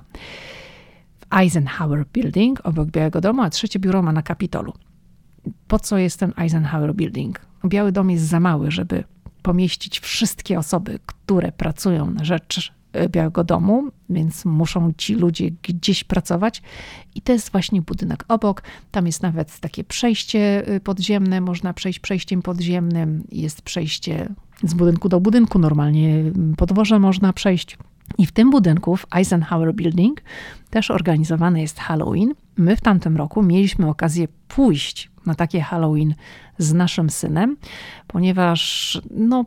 w 1.20 1.36
Eisenhower 1.36 2.06
Building 2.14 2.60
obok 2.64 2.90
Białego 2.90 3.22
Domu, 3.22 3.42
a 3.42 3.50
trzecie 3.50 3.80
biuro 3.80 4.02
ma 4.02 4.12
na 4.12 4.22
Kapitolu 4.22 4.74
po 5.68 5.80
co 5.80 5.98
jest 5.98 6.20
ten 6.20 6.34
Eisenhower 6.38 6.96
Building? 6.96 7.42
Biały 7.66 7.92
Dom 7.92 8.10
jest 8.10 8.24
za 8.24 8.40
mały, 8.40 8.72
żeby 8.72 9.04
pomieścić 9.42 10.00
wszystkie 10.00 10.60
osoby, 10.60 11.00
które 11.06 11.52
pracują 11.52 12.12
na 12.12 12.26
rzecz 12.26 12.74
e, 12.94 13.10
Białego 13.10 13.44
Domu, 13.44 13.84
więc 14.10 14.46
muszą 14.46 14.94
ci 14.98 15.16
ludzie 15.16 15.52
gdzieś 15.52 16.04
pracować. 16.04 16.62
I 17.16 17.22
to 17.22 17.34
jest 17.34 17.52
właśnie 17.52 17.82
budynek 17.82 18.26
obok. 18.28 18.64
Tam 18.92 19.06
jest 19.06 19.24
nawet 19.24 19.60
takie 19.60 19.84
przejście 19.84 20.68
e, 20.68 20.80
podziemne, 20.80 21.42
można 21.42 21.74
przejść 21.74 22.00
przejściem 22.00 22.42
podziemnym. 22.42 23.24
Jest 23.32 23.62
przejście 23.62 24.30
z 24.64 24.74
budynku 24.74 25.10
do 25.10 25.20
budynku, 25.20 25.60
normalnie 25.60 26.24
podwoże 26.58 27.00
można 27.00 27.34
przejść. 27.34 27.78
I 28.18 28.26
w 28.26 28.32
tym 28.32 28.50
budynku, 28.50 28.98
w 28.98 29.06
Eisenhower 29.16 29.76
Building, 29.76 30.22
też 30.70 30.92
organizowany 30.92 31.62
jest 31.62 31.80
Halloween. 31.80 32.34
My 32.58 32.76
w 32.76 32.82
tamtym 32.82 33.18
roku 33.18 33.44
mieliśmy 33.44 33.90
okazję 33.90 34.28
pójść 34.48 35.12
na 35.26 35.36
takie 35.36 35.62
Halloween 35.62 36.16
z 36.58 36.74
naszym 36.74 37.10
synem, 37.10 37.58
ponieważ 38.08 39.02
no, 39.12 39.46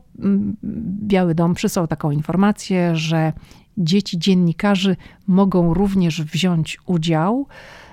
Biały 1.07 1.35
Dom 1.35 1.55
przysłał 1.55 1.87
taką 1.87 2.11
informację, 2.11 2.97
że 2.97 3.33
dzieci 3.79 4.19
dziennikarzy 4.19 4.97
mogą 5.27 5.75
również 5.75 6.23
wziąć 6.23 6.79
udział 6.87 7.47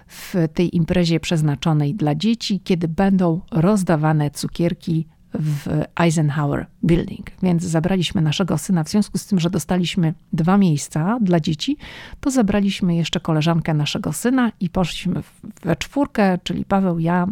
w 0.08 0.36
tej 0.54 0.76
imprezie 0.76 1.20
przeznaczonej 1.20 1.96
dla 1.96 2.16
dzieci, 2.16 2.62
kiedy 2.64 2.88
będą 2.88 3.42
rozdawane 3.52 4.32
cukierki 4.32 5.08
w 5.34 5.84
Eisenhower 6.00 6.66
Building. 6.84 7.32
Więc 7.44 7.64
zabraliśmy 7.64 8.22
naszego 8.22 8.58
syna, 8.58 8.84
w 8.84 8.90
związku 8.90 9.18
z 9.18 9.26
tym, 9.26 9.40
że 9.40 9.50
dostaliśmy 9.50 10.14
dwa 10.34 10.58
miejsca 10.58 11.20
dla 11.22 11.40
dzieci, 11.40 11.78
to 12.20 12.32
zabraliśmy 12.32 12.96
jeszcze 12.96 13.20
koleżankę 13.20 13.74
naszego 13.74 14.14
syna 14.14 14.52
i 14.60 14.70
poszliśmy 14.70 15.22
we 15.64 15.76
czwórkę, 15.76 16.38
czyli 16.44 16.66
Paweł, 16.66 17.00
ja, 17.00 17.28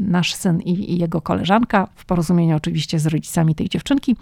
nasz 0.00 0.34
syn 0.34 0.60
i, 0.60 0.92
i 0.92 0.98
jego 0.98 1.20
koleżanka, 1.20 1.88
w 1.94 2.04
porozumieniu 2.04 2.56
oczywiście 2.56 2.98
z 2.98 3.06
rodzicami 3.06 3.54
tej 3.54 3.68
dziewczynki. 3.68 4.16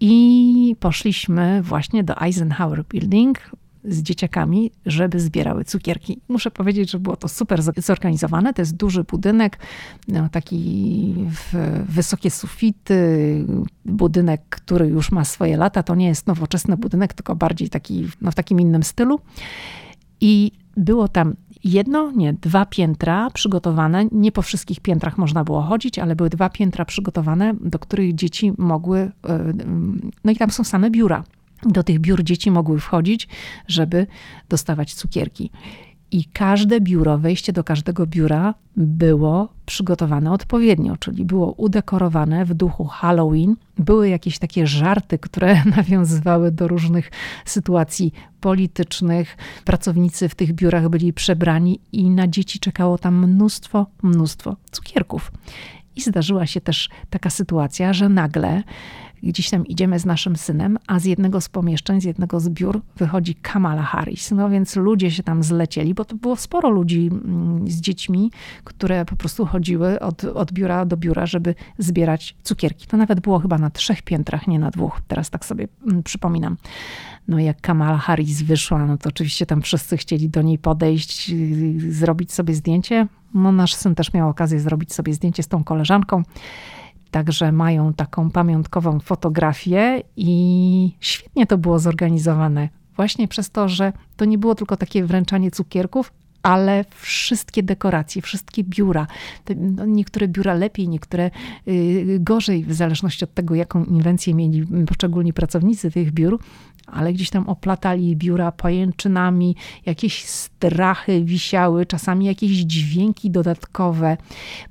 I 0.00 0.76
poszliśmy 0.80 1.62
właśnie 1.62 2.04
do 2.04 2.20
Eisenhower 2.20 2.84
Building 2.84 3.50
z 3.84 4.02
dzieciakami, 4.02 4.70
żeby 4.86 5.20
zbierały 5.20 5.64
cukierki. 5.64 6.20
Muszę 6.28 6.50
powiedzieć, 6.50 6.90
że 6.90 6.98
było 6.98 7.16
to 7.16 7.28
super 7.28 7.62
zorganizowane. 7.76 8.54
To 8.54 8.62
jest 8.62 8.76
duży 8.76 9.04
budynek, 9.04 9.58
no, 10.08 10.28
taki 10.28 11.14
wysokie 11.88 12.30
sufity, 12.30 13.44
budynek, 13.84 14.42
który 14.50 14.86
już 14.86 15.12
ma 15.12 15.24
swoje 15.24 15.56
lata. 15.56 15.82
To 15.82 15.94
nie 15.94 16.06
jest 16.06 16.26
nowoczesny 16.26 16.76
budynek, 16.76 17.14
tylko 17.14 17.36
bardziej 17.36 17.68
taki 17.68 18.08
no, 18.20 18.30
w 18.30 18.34
takim 18.34 18.60
innym 18.60 18.82
stylu. 18.82 19.20
I 20.20 20.52
było 20.76 21.08
tam 21.08 21.34
jedno, 21.64 22.12
nie, 22.12 22.32
dwa 22.32 22.66
piętra 22.66 23.30
przygotowane. 23.30 24.04
Nie 24.12 24.32
po 24.32 24.42
wszystkich 24.42 24.80
piętrach 24.80 25.18
można 25.18 25.44
było 25.44 25.62
chodzić, 25.62 25.98
ale 25.98 26.16
były 26.16 26.30
dwa 26.30 26.50
piętra 26.50 26.84
przygotowane, 26.84 27.54
do 27.60 27.78
których 27.78 28.14
dzieci 28.14 28.52
mogły, 28.58 28.98
e, 28.98 29.52
no 30.24 30.32
i 30.32 30.36
tam 30.36 30.50
są 30.50 30.64
same 30.64 30.90
biura 30.90 31.24
do 31.62 31.82
tych 31.82 31.98
biur 31.98 32.24
dzieci 32.24 32.50
mogły 32.50 32.80
wchodzić, 32.80 33.28
żeby 33.68 34.06
dostawać 34.48 34.94
cukierki. 34.94 35.50
I 36.12 36.24
każde 36.24 36.80
biuro, 36.80 37.18
wejście 37.18 37.52
do 37.52 37.64
każdego 37.64 38.06
biura 38.06 38.54
było 38.76 39.48
przygotowane 39.66 40.32
odpowiednio, 40.32 40.96
czyli 40.96 41.24
było 41.24 41.52
udekorowane 41.52 42.44
w 42.44 42.54
duchu 42.54 42.84
Halloween. 42.84 43.56
Były 43.78 44.08
jakieś 44.08 44.38
takie 44.38 44.66
żarty, 44.66 45.18
które 45.18 45.64
nawiązywały 45.76 46.50
do 46.50 46.68
różnych 46.68 47.10
sytuacji 47.44 48.12
politycznych. 48.40 49.36
Pracownicy 49.64 50.28
w 50.28 50.34
tych 50.34 50.52
biurach 50.52 50.88
byli 50.88 51.12
przebrani 51.12 51.80
i 51.92 52.10
na 52.10 52.28
dzieci 52.28 52.58
czekało 52.58 52.98
tam 52.98 53.28
mnóstwo, 53.28 53.86
mnóstwo 54.02 54.56
cukierków. 54.70 55.32
I 55.96 56.00
zdarzyła 56.00 56.46
się 56.46 56.60
też 56.60 56.88
taka 57.10 57.30
sytuacja, 57.30 57.92
że 57.92 58.08
nagle 58.08 58.62
gdzieś 59.22 59.50
tam 59.50 59.66
idziemy 59.66 59.98
z 59.98 60.06
naszym 60.06 60.36
synem, 60.36 60.78
a 60.86 60.98
z 60.98 61.04
jednego 61.04 61.40
z 61.40 61.48
pomieszczeń, 61.48 62.00
z 62.00 62.04
jednego 62.04 62.40
z 62.40 62.48
biur 62.48 62.80
wychodzi 62.96 63.34
Kamala 63.34 63.82
Harris. 63.82 64.30
No 64.30 64.50
więc 64.50 64.76
ludzie 64.76 65.10
się 65.10 65.22
tam 65.22 65.42
zlecieli, 65.42 65.94
bo 65.94 66.04
to 66.04 66.16
było 66.16 66.36
sporo 66.36 66.70
ludzi 66.70 67.10
mm, 67.12 67.68
z 67.68 67.80
dziećmi, 67.80 68.30
które 68.64 69.04
po 69.04 69.16
prostu 69.16 69.46
chodziły 69.46 70.00
od, 70.00 70.24
od 70.24 70.52
biura 70.52 70.84
do 70.84 70.96
biura, 70.96 71.26
żeby 71.26 71.54
zbierać 71.78 72.36
cukierki. 72.42 72.86
To 72.86 72.96
nawet 72.96 73.20
było 73.20 73.38
chyba 73.38 73.58
na 73.58 73.70
trzech 73.70 74.02
piętrach, 74.02 74.48
nie 74.48 74.58
na 74.58 74.70
dwóch. 74.70 75.00
Teraz 75.08 75.30
tak 75.30 75.44
sobie 75.44 75.68
mm, 75.86 76.02
przypominam. 76.02 76.56
No 77.28 77.38
jak 77.38 77.60
Kamala 77.60 77.98
Harris 77.98 78.42
wyszła, 78.42 78.86
no 78.86 78.98
to 78.98 79.08
oczywiście 79.08 79.46
tam 79.46 79.62
wszyscy 79.62 79.96
chcieli 79.96 80.28
do 80.28 80.42
niej 80.42 80.58
podejść, 80.58 81.32
zrobić 81.88 82.32
sobie 82.32 82.54
zdjęcie. 82.54 83.06
No 83.34 83.52
nasz 83.52 83.74
syn 83.74 83.94
też 83.94 84.12
miał 84.12 84.28
okazję 84.28 84.60
zrobić 84.60 84.92
sobie 84.92 85.14
zdjęcie 85.14 85.42
z 85.42 85.48
tą 85.48 85.64
koleżanką. 85.64 86.22
Także 87.10 87.52
mają 87.52 87.94
taką 87.94 88.30
pamiątkową 88.30 89.00
fotografię 89.00 90.02
i 90.16 90.92
świetnie 91.00 91.46
to 91.46 91.58
było 91.58 91.78
zorganizowane. 91.78 92.68
Właśnie 92.96 93.28
przez 93.28 93.50
to, 93.50 93.68
że 93.68 93.92
to 94.16 94.24
nie 94.24 94.38
było 94.38 94.54
tylko 94.54 94.76
takie 94.76 95.04
wręczanie 95.04 95.50
cukierków, 95.50 96.12
ale 96.42 96.84
wszystkie 96.94 97.62
dekoracje, 97.62 98.22
wszystkie 98.22 98.64
biura, 98.64 99.06
no 99.56 99.86
niektóre 99.86 100.28
biura 100.28 100.54
lepiej, 100.54 100.88
niektóre 100.88 101.30
y, 101.68 102.18
gorzej, 102.20 102.64
w 102.64 102.72
zależności 102.72 103.24
od 103.24 103.34
tego, 103.34 103.54
jaką 103.54 103.84
inwencję 103.84 104.34
mieli 104.34 104.66
poszczególni 104.86 105.32
pracownicy 105.32 105.90
tych 105.90 106.12
biur, 106.12 106.38
ale 106.90 107.12
gdzieś 107.12 107.30
tam 107.30 107.48
oplatali 107.48 108.16
biura 108.16 108.52
pajęczynami, 108.52 109.56
jakieś 109.86 110.24
strachy 110.24 111.24
wisiały, 111.24 111.86
czasami 111.86 112.26
jakieś 112.26 112.50
dźwięki 112.50 113.30
dodatkowe, 113.30 114.16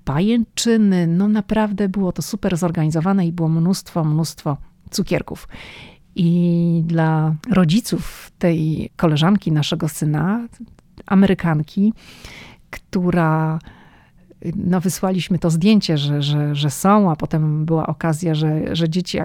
pajęczyny. 0.04 1.08
No 1.08 1.28
naprawdę 1.28 1.90
było 1.90 2.12
to 2.12 2.22
super 2.22 2.58
zorganizowane 2.58 3.28
i 3.28 3.32
było 3.32 3.50
mnóstwo, 3.50 4.04
mnóstwo 4.04 4.58
cukierków. 4.90 5.48
I 6.16 6.84
dla 6.86 7.36
rodziców 7.52 8.32
tej 8.40 8.90
koleżanki 8.96 9.52
naszego 9.52 9.90
syna, 9.90 10.48
Amerykanki, 11.06 11.94
która 12.70 13.60
no 14.56 14.82
wysłaliśmy 14.82 15.40
to 15.40 15.50
zdjęcie, 15.50 15.98
że, 15.98 16.22
że, 16.22 16.56
że 16.56 16.70
są, 16.70 17.12
a 17.12 17.16
potem 17.16 17.66
była 17.66 17.88
okazja, 17.88 18.36
że, 18.36 18.76
że 18.76 18.90
dzieci, 18.90 19.18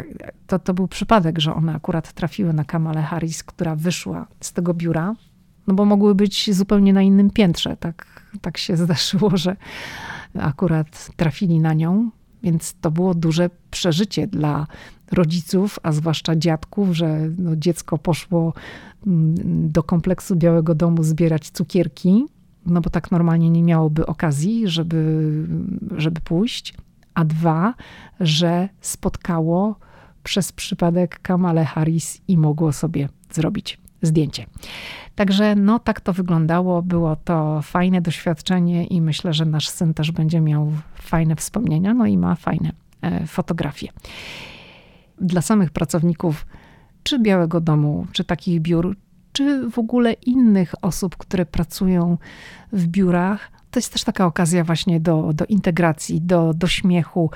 to, 0.46 0.58
to 0.58 0.74
był 0.74 0.88
przypadek, 0.88 1.38
że 1.38 1.54
one 1.54 1.74
akurat 1.74 2.12
trafiły 2.12 2.52
na 2.52 2.64
Kamalę 2.64 3.02
Harris, 3.02 3.42
która 3.42 3.76
wyszła 3.76 4.26
z 4.40 4.52
tego 4.52 4.74
biura, 4.74 5.14
no 5.66 5.74
bo 5.74 5.84
mogły 5.84 6.14
być 6.14 6.54
zupełnie 6.54 6.92
na 6.92 7.02
innym 7.02 7.30
piętrze. 7.30 7.76
Tak, 7.76 8.22
tak 8.40 8.58
się 8.58 8.76
zdarzyło, 8.84 9.36
że 9.36 9.56
akurat 10.38 11.10
trafili 11.16 11.60
na 11.60 11.74
nią, 11.74 12.10
więc 12.42 12.74
to 12.80 12.90
było 12.90 13.14
duże 13.14 13.50
przeżycie 13.70 14.26
dla 14.26 14.66
rodziców, 15.12 15.78
a 15.82 15.92
zwłaszcza 15.92 16.36
dziadków, 16.36 16.96
że 16.96 17.18
no 17.38 17.56
dziecko 17.56 17.98
poszło 17.98 18.52
mm, 19.06 19.34
do 19.70 19.82
kompleksu 19.82 20.36
Białego 20.36 20.74
Domu 20.74 21.02
zbierać 21.02 21.50
cukierki 21.50 22.26
no 22.66 22.80
bo 22.80 22.90
tak 22.90 23.10
normalnie 23.10 23.50
nie 23.50 23.62
miałoby 23.62 24.06
okazji, 24.06 24.68
żeby, 24.68 25.30
żeby 25.96 26.20
pójść. 26.20 26.74
A 27.14 27.24
dwa, 27.24 27.74
że 28.20 28.68
spotkało 28.80 29.76
przez 30.22 30.52
przypadek 30.52 31.22
Kamale 31.22 31.64
Harris 31.64 32.20
i 32.28 32.38
mogło 32.38 32.72
sobie 32.72 33.08
zrobić 33.30 33.78
zdjęcie. 34.02 34.46
Także 35.14 35.54
no 35.54 35.78
tak 35.78 36.00
to 36.00 36.12
wyglądało, 36.12 36.82
było 36.82 37.16
to 37.16 37.62
fajne 37.62 38.00
doświadczenie 38.00 38.86
i 38.86 39.00
myślę, 39.00 39.34
że 39.34 39.44
nasz 39.44 39.68
syn 39.68 39.94
też 39.94 40.12
będzie 40.12 40.40
miał 40.40 40.72
fajne 40.94 41.36
wspomnienia, 41.36 41.94
no 41.94 42.06
i 42.06 42.18
ma 42.18 42.34
fajne 42.34 42.72
e, 43.02 43.26
fotografie. 43.26 43.88
Dla 45.20 45.42
samych 45.42 45.70
pracowników 45.70 46.46
czy 47.02 47.18
Białego 47.18 47.60
Domu, 47.60 48.06
czy 48.12 48.24
takich 48.24 48.60
biur, 48.60 48.96
czy 49.34 49.70
w 49.70 49.78
ogóle 49.78 50.12
innych 50.12 50.74
osób, 50.82 51.16
które 51.16 51.46
pracują 51.46 52.18
w 52.72 52.86
biurach. 52.86 53.50
To 53.70 53.78
jest 53.78 53.92
też 53.92 54.04
taka 54.04 54.26
okazja 54.26 54.64
właśnie 54.64 55.00
do, 55.00 55.32
do 55.32 55.44
integracji, 55.44 56.20
do, 56.20 56.54
do 56.54 56.66
śmiechu, 56.66 57.30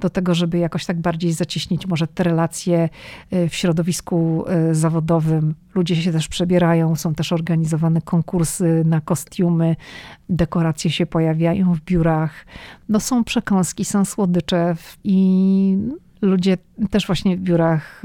do 0.00 0.10
tego, 0.10 0.34
żeby 0.34 0.58
jakoś 0.58 0.86
tak 0.86 1.00
bardziej 1.00 1.32
zacieśnić 1.32 1.86
może 1.86 2.06
te 2.06 2.22
relacje 2.22 2.88
y, 3.32 3.48
w 3.48 3.54
środowisku 3.54 4.44
y, 4.70 4.74
zawodowym. 4.74 5.54
Ludzie 5.74 5.96
się 5.96 6.12
też 6.12 6.28
przebierają, 6.28 6.96
są 6.96 7.14
też 7.14 7.32
organizowane 7.32 8.02
konkursy 8.02 8.82
na 8.84 9.00
kostiumy, 9.00 9.76
dekoracje 10.28 10.90
się 10.90 11.06
pojawiają 11.06 11.74
w 11.74 11.80
biurach. 11.80 12.46
No 12.88 13.00
są 13.00 13.24
przekąski, 13.24 13.84
są 13.84 14.04
słodycze 14.04 14.76
i 15.04 15.78
ludzie 16.22 16.58
też 16.90 17.06
właśnie 17.06 17.36
w 17.36 17.40
biurach 17.40 18.02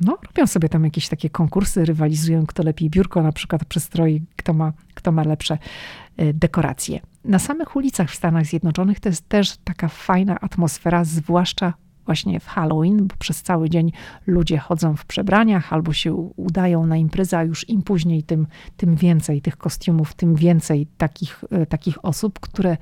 no, 0.00 0.18
robią 0.26 0.46
sobie 0.46 0.68
tam 0.68 0.84
jakieś 0.84 1.08
takie 1.08 1.30
konkursy, 1.30 1.84
rywalizują, 1.84 2.46
kto 2.46 2.62
lepiej 2.62 2.90
biurko 2.90 3.22
na 3.22 3.32
przykład 3.32 3.64
przystroi, 3.64 4.22
kto 4.36 4.52
ma, 4.52 4.72
kto 4.94 5.12
ma 5.12 5.22
lepsze 5.22 5.58
y, 6.20 6.34
dekoracje. 6.34 7.00
Na 7.24 7.38
samych 7.38 7.76
ulicach 7.76 8.10
w 8.10 8.14
Stanach 8.14 8.46
Zjednoczonych 8.46 9.00
to 9.00 9.08
jest 9.08 9.28
też 9.28 9.56
taka 9.64 9.88
fajna 9.88 10.40
atmosfera, 10.40 11.04
zwłaszcza 11.04 11.74
właśnie 12.06 12.40
w 12.40 12.46
Halloween, 12.46 13.06
bo 13.06 13.14
przez 13.18 13.42
cały 13.42 13.70
dzień 13.70 13.92
ludzie 14.26 14.58
chodzą 14.58 14.96
w 14.96 15.04
przebraniach 15.04 15.72
albo 15.72 15.92
się 15.92 16.14
udają 16.36 16.86
na 16.86 16.96
imprezę, 16.96 17.38
a 17.38 17.44
już 17.44 17.68
im 17.68 17.82
później, 17.82 18.22
tym, 18.22 18.46
tym 18.76 18.96
więcej 18.96 19.42
tych 19.42 19.56
kostiumów, 19.56 20.14
tym 20.14 20.34
więcej 20.34 20.86
takich, 20.98 21.44
y, 21.62 21.66
takich 21.66 22.04
osób, 22.04 22.40
które 22.40 22.76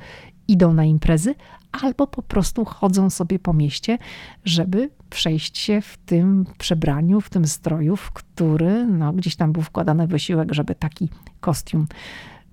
idą 0.49 0.73
na 0.73 0.85
imprezy, 0.85 1.35
albo 1.73 2.07
po 2.07 2.23
prostu 2.23 2.65
chodzą 2.65 3.11
sobie 3.11 3.39
po 3.39 3.53
mieście, 3.53 3.99
żeby 4.45 4.91
przejść 5.11 5.59
się 5.59 5.81
w 5.81 5.97
tym 5.97 6.47
przebraniu, 6.59 7.21
w 7.21 7.31
tym 7.31 7.47
stroju, 7.47 7.97
w 7.97 8.11
który 8.13 8.87
no, 8.87 9.13
gdzieś 9.13 9.37
tam 9.37 9.53
był 9.53 9.63
wkładany 9.63 10.07
wysiłek, 10.07 10.55
żeby 10.55 10.75
taki 10.75 11.09
kostium, 11.41 11.87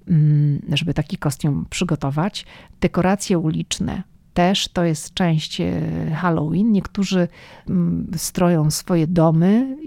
mm, 0.08 0.62
żeby 0.74 0.94
taki 0.94 1.18
kostium 1.18 1.66
przygotować. 1.70 2.46
Dekoracje 2.82 3.40
uliczne, 3.40 4.04
też 4.34 4.68
to 4.68 4.84
jest 4.84 5.14
część 5.14 5.62
e, 5.62 5.82
Halloween. 6.16 6.72
Niektórzy 6.72 7.28
mm, 7.70 8.12
stroją 8.16 8.72
swoje 8.72 9.08
domy 9.08 9.78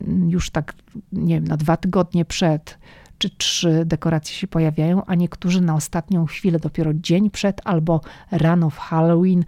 mm, 0.00 0.30
już 0.30 0.50
tak, 0.50 0.74
nie 1.12 1.34
wiem, 1.34 1.44
na 1.44 1.56
dwa 1.56 1.76
tygodnie 1.76 2.24
przed 2.24 2.78
czy 3.18 3.30
trzy 3.30 3.82
dekoracje 3.84 4.36
się 4.36 4.46
pojawiają, 4.46 5.04
a 5.06 5.14
niektórzy 5.14 5.60
na 5.60 5.74
ostatnią 5.74 6.26
chwilę, 6.26 6.58
dopiero 6.58 6.94
dzień 6.94 7.30
przed 7.30 7.60
albo 7.64 8.00
rano 8.30 8.70
w 8.70 8.78
Halloween, 8.78 9.44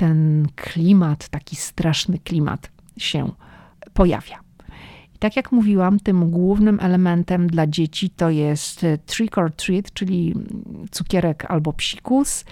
ten 0.00 0.46
klimat, 0.56 1.28
taki 1.28 1.56
straszny 1.56 2.18
klimat 2.18 2.70
się 2.96 3.30
pojawia. 3.94 4.40
I 5.14 5.18
tak 5.18 5.36
jak 5.36 5.52
mówiłam, 5.52 6.00
tym 6.00 6.30
głównym 6.30 6.78
elementem 6.80 7.46
dla 7.46 7.66
dzieci 7.66 8.10
to 8.10 8.30
jest 8.30 8.86
trick 9.06 9.38
or 9.38 9.52
treat, 9.52 9.92
czyli 9.92 10.34
cukierek 10.90 11.44
albo 11.50 11.72
psikus 11.72 12.44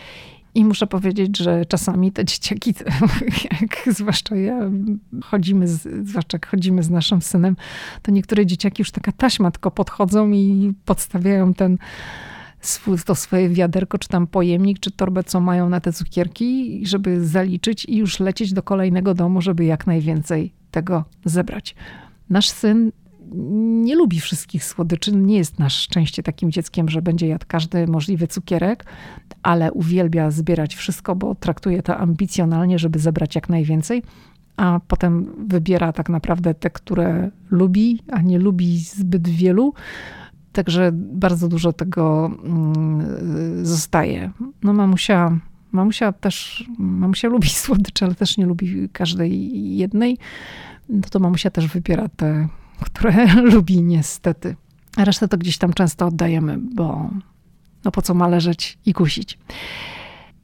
i 0.55 0.65
muszę 0.65 0.87
powiedzieć, 0.87 1.39
że 1.39 1.65
czasami 1.65 2.13
te 2.13 2.25
dzieciaki, 2.25 2.75
jak 3.61 3.95
zwłaszcza 3.95 4.37
ja, 4.37 4.59
chodzimy, 5.25 5.69
z, 5.69 6.09
zwłaszcza 6.09 6.35
jak 6.35 6.47
chodzimy 6.47 6.83
z 6.83 6.91
naszym 6.91 7.23
synem, 7.23 7.57
to 8.03 8.11
niektóre 8.11 8.47
dzieciaki 8.47 8.81
już 8.81 8.91
taka 8.91 9.13
taśma 9.13 9.51
tylko 9.51 9.71
podchodzą 9.71 10.31
i 10.31 10.73
podstawiają 10.85 11.55
ten 11.55 11.79
to 13.05 13.15
swoje 13.15 13.49
wiaderko, 13.49 13.99
czy 13.99 14.09
tam 14.09 14.27
pojemnik, 14.27 14.81
czy 14.81 14.91
torbę, 14.91 15.25
co 15.25 15.41
mają 15.41 15.69
na 15.69 15.81
te 15.81 15.93
cukierki, 15.93 16.81
żeby 16.87 17.27
zaliczyć 17.27 17.85
i 17.85 17.97
już 17.97 18.21
lecieć 18.21 18.53
do 18.53 18.63
kolejnego 18.63 19.15
domu, 19.15 19.41
żeby 19.41 19.65
jak 19.65 19.87
najwięcej 19.87 20.53
tego 20.71 21.05
zebrać. 21.25 21.75
Nasz 22.31 22.49
syn 22.49 22.93
nie 23.83 23.97
lubi 23.97 24.21
wszystkich 24.21 24.65
słodyczy, 24.65 25.13
nie 25.13 25.37
jest 25.37 25.59
na 25.59 25.69
szczęście 25.69 26.23
takim 26.23 26.53
dzieckiem, 26.53 26.89
że 26.89 27.03
będzie 27.03 27.27
jadł 27.27 27.45
każdy 27.49 27.87
możliwy 27.87 28.27
cukierek, 28.27 28.85
ale 29.43 29.73
uwielbia 29.73 30.31
zbierać 30.31 30.75
wszystko, 30.75 31.17
bo 31.17 31.35
traktuje 31.35 31.83
to 31.83 31.97
ambicjonalnie, 31.97 32.79
żeby 32.79 32.99
zebrać 32.99 33.35
jak 33.35 33.49
najwięcej, 33.49 34.03
a 34.57 34.81
potem 34.89 35.33
wybiera 35.49 35.93
tak 35.93 36.09
naprawdę 36.09 36.55
te, 36.55 36.71
które 36.71 37.31
lubi, 37.51 38.03
a 38.13 38.23
nie 38.23 38.39
lubi 38.39 38.79
zbyt 38.79 39.29
wielu. 39.29 39.75
Także 40.59 40.91
bardzo 40.93 41.49
dużo 41.49 41.73
tego 41.73 42.31
mm, 42.45 43.67
zostaje. 43.67 44.31
No 44.63 44.73
mamusia, 44.73 45.39
mamusia 45.73 46.13
też, 46.13 46.65
mamusia 46.79 47.29
lubi 47.29 47.49
słodycze, 47.65 48.07
ale 48.07 48.15
też 48.15 48.37
nie 48.37 48.47
lubi 48.47 48.89
każdej 48.89 49.77
jednej. 49.77 50.19
No 50.89 51.01
to 51.11 51.19
mamusia 51.19 51.51
też 51.51 51.67
wybiera 51.67 52.09
te 52.09 52.49
które 52.81 53.35
lubi 53.55 53.83
niestety. 53.83 54.57
A 54.97 55.05
resztę 55.05 55.29
to 55.29 55.39
gdzieś 55.39 55.59
tam 55.59 55.73
często 55.73 56.07
oddajemy, 56.07 56.59
bo 56.59 57.11
no 57.85 57.91
po 57.91 58.03
co 58.03 58.15
ma 58.15 58.29
leżeć 58.29 58.79
i 58.87 58.93
kusić. 58.93 59.39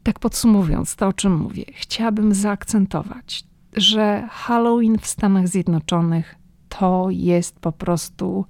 Tak 0.03 0.19
podsumowując 0.19 0.97
to, 0.97 1.07
o 1.07 1.13
czym 1.13 1.37
mówię, 1.37 1.65
chciałabym 1.73 2.35
zaakcentować, 2.35 3.45
że 3.77 4.29
Halloween 4.31 4.99
w 4.99 5.07
Stanach 5.07 5.49
Zjednoczonych 5.49 6.35
to 6.69 7.07
jest 7.11 7.61
po 7.61 7.73
prostu 7.73 8.45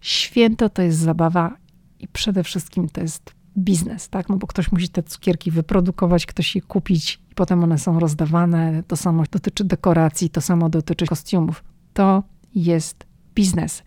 święto, 0.00 0.68
to 0.68 0.82
jest 0.82 0.98
zabawa 0.98 1.56
i 1.98 2.08
przede 2.08 2.44
wszystkim 2.44 2.88
to 2.88 3.00
jest 3.00 3.34
biznes, 3.58 4.08
tak? 4.08 4.28
No 4.28 4.36
bo 4.36 4.46
ktoś 4.46 4.72
musi 4.72 4.88
te 4.88 5.02
cukierki 5.02 5.50
wyprodukować, 5.50 6.26
ktoś 6.26 6.56
je 6.56 6.62
kupić 6.62 7.20
i 7.30 7.34
potem 7.34 7.64
one 7.64 7.78
są 7.78 8.00
rozdawane. 8.00 8.82
To 8.86 8.96
samo 8.96 9.24
dotyczy 9.30 9.64
dekoracji, 9.64 10.30
to 10.30 10.40
samo 10.40 10.68
dotyczy 10.68 11.06
kostiumów. 11.06 11.64
To 11.92 12.22
jest 12.54 13.06
biznes. 13.34 13.82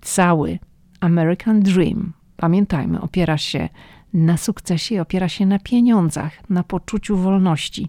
Cały 0.00 0.58
American 1.00 1.60
Dream, 1.60 2.12
pamiętajmy, 2.36 3.00
opiera 3.00 3.38
się 3.38 3.68
na 4.12 4.36
sukcesie, 4.36 5.02
opiera 5.02 5.28
się 5.28 5.46
na 5.46 5.58
pieniądzach, 5.58 6.50
na 6.50 6.62
poczuciu 6.62 7.16
wolności. 7.16 7.88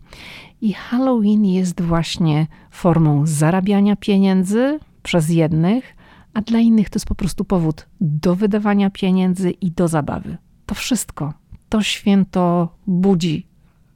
I 0.61 0.74
Halloween 0.74 1.45
jest 1.45 1.82
właśnie 1.82 2.47
formą 2.72 3.26
zarabiania 3.26 3.95
pieniędzy 3.95 4.80
przez 5.03 5.30
jednych, 5.30 5.96
a 6.38 6.41
dla 6.41 6.59
innych 6.59 6.89
to 6.89 6.95
jest 6.95 7.05
po 7.05 7.15
prostu 7.15 7.45
powód 7.45 7.88
do 8.01 8.35
wydawania 8.35 8.89
pieniędzy 8.89 9.51
i 9.51 9.71
do 9.71 9.88
zabawy. 9.88 10.38
To 10.65 10.75
wszystko. 10.75 11.33
To 11.69 11.83
święto 11.83 12.69
budzi 12.88 13.47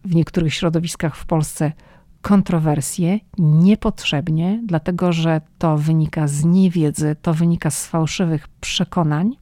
w 0.06 0.16
niektórych 0.16 0.54
środowiskach 0.54 1.16
w 1.16 1.26
Polsce 1.26 1.72
kontrowersje 2.22 3.20
niepotrzebnie, 3.38 4.62
dlatego 4.66 5.14
że 5.14 5.42
to 5.58 5.78
wynika 5.78 6.28
z 6.28 6.46
niewiedzy, 6.46 7.16
to 7.22 7.34
wynika 7.34 7.70
z 7.70 7.88
fałszywych 7.88 8.48
przekonań. 8.48 9.36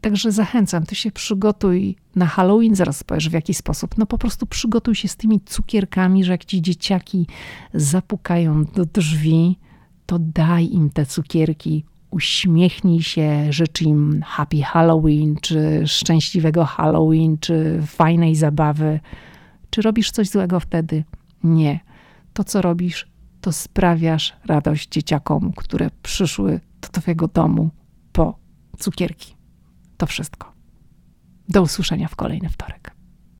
Także 0.00 0.32
zachęcam, 0.32 0.86
ty 0.86 0.94
się 0.94 1.10
przygotuj 1.10 1.96
na 2.16 2.26
Halloween, 2.26 2.74
zaraz 2.74 3.04
powiesz 3.04 3.28
w 3.28 3.32
jaki 3.32 3.54
sposób. 3.54 3.98
No 3.98 4.06
po 4.06 4.18
prostu 4.18 4.46
przygotuj 4.46 4.94
się 4.94 5.08
z 5.08 5.16
tymi 5.16 5.40
cukierkami, 5.40 6.24
że 6.24 6.32
jak 6.32 6.44
ci 6.44 6.62
dzieciaki 6.62 7.26
zapukają 7.74 8.64
do 8.64 8.84
drzwi, 8.84 9.58
to 10.06 10.18
daj 10.18 10.72
im 10.72 10.90
te 10.90 11.06
cukierki, 11.06 11.84
uśmiechnij 12.12 13.02
się, 13.02 13.52
życz 13.52 13.82
im 13.82 14.22
happy 14.26 14.62
Halloween, 14.62 15.36
czy 15.40 15.82
szczęśliwego 15.86 16.64
Halloween, 16.64 17.38
czy 17.38 17.82
fajnej 17.86 18.34
zabawy. 18.34 19.00
Czy 19.70 19.82
robisz 19.82 20.10
coś 20.10 20.28
złego 20.28 20.60
wtedy? 20.60 21.04
Nie. 21.44 21.80
To, 22.32 22.44
co 22.44 22.62
robisz, 22.62 23.06
to 23.40 23.52
sprawiasz 23.52 24.36
radość 24.44 24.88
dzieciakom, 24.88 25.52
które 25.56 25.90
przyszły 26.02 26.60
do 26.80 27.00
Twojego 27.00 27.28
domu 27.28 27.70
po 28.12 28.38
cukierki. 28.78 29.36
To 29.96 30.06
wszystko. 30.06 30.52
Do 31.48 31.62
usłyszenia 31.62 32.08
w 32.08 32.16
kolejny 32.16 32.48
wtorek. 32.48 32.91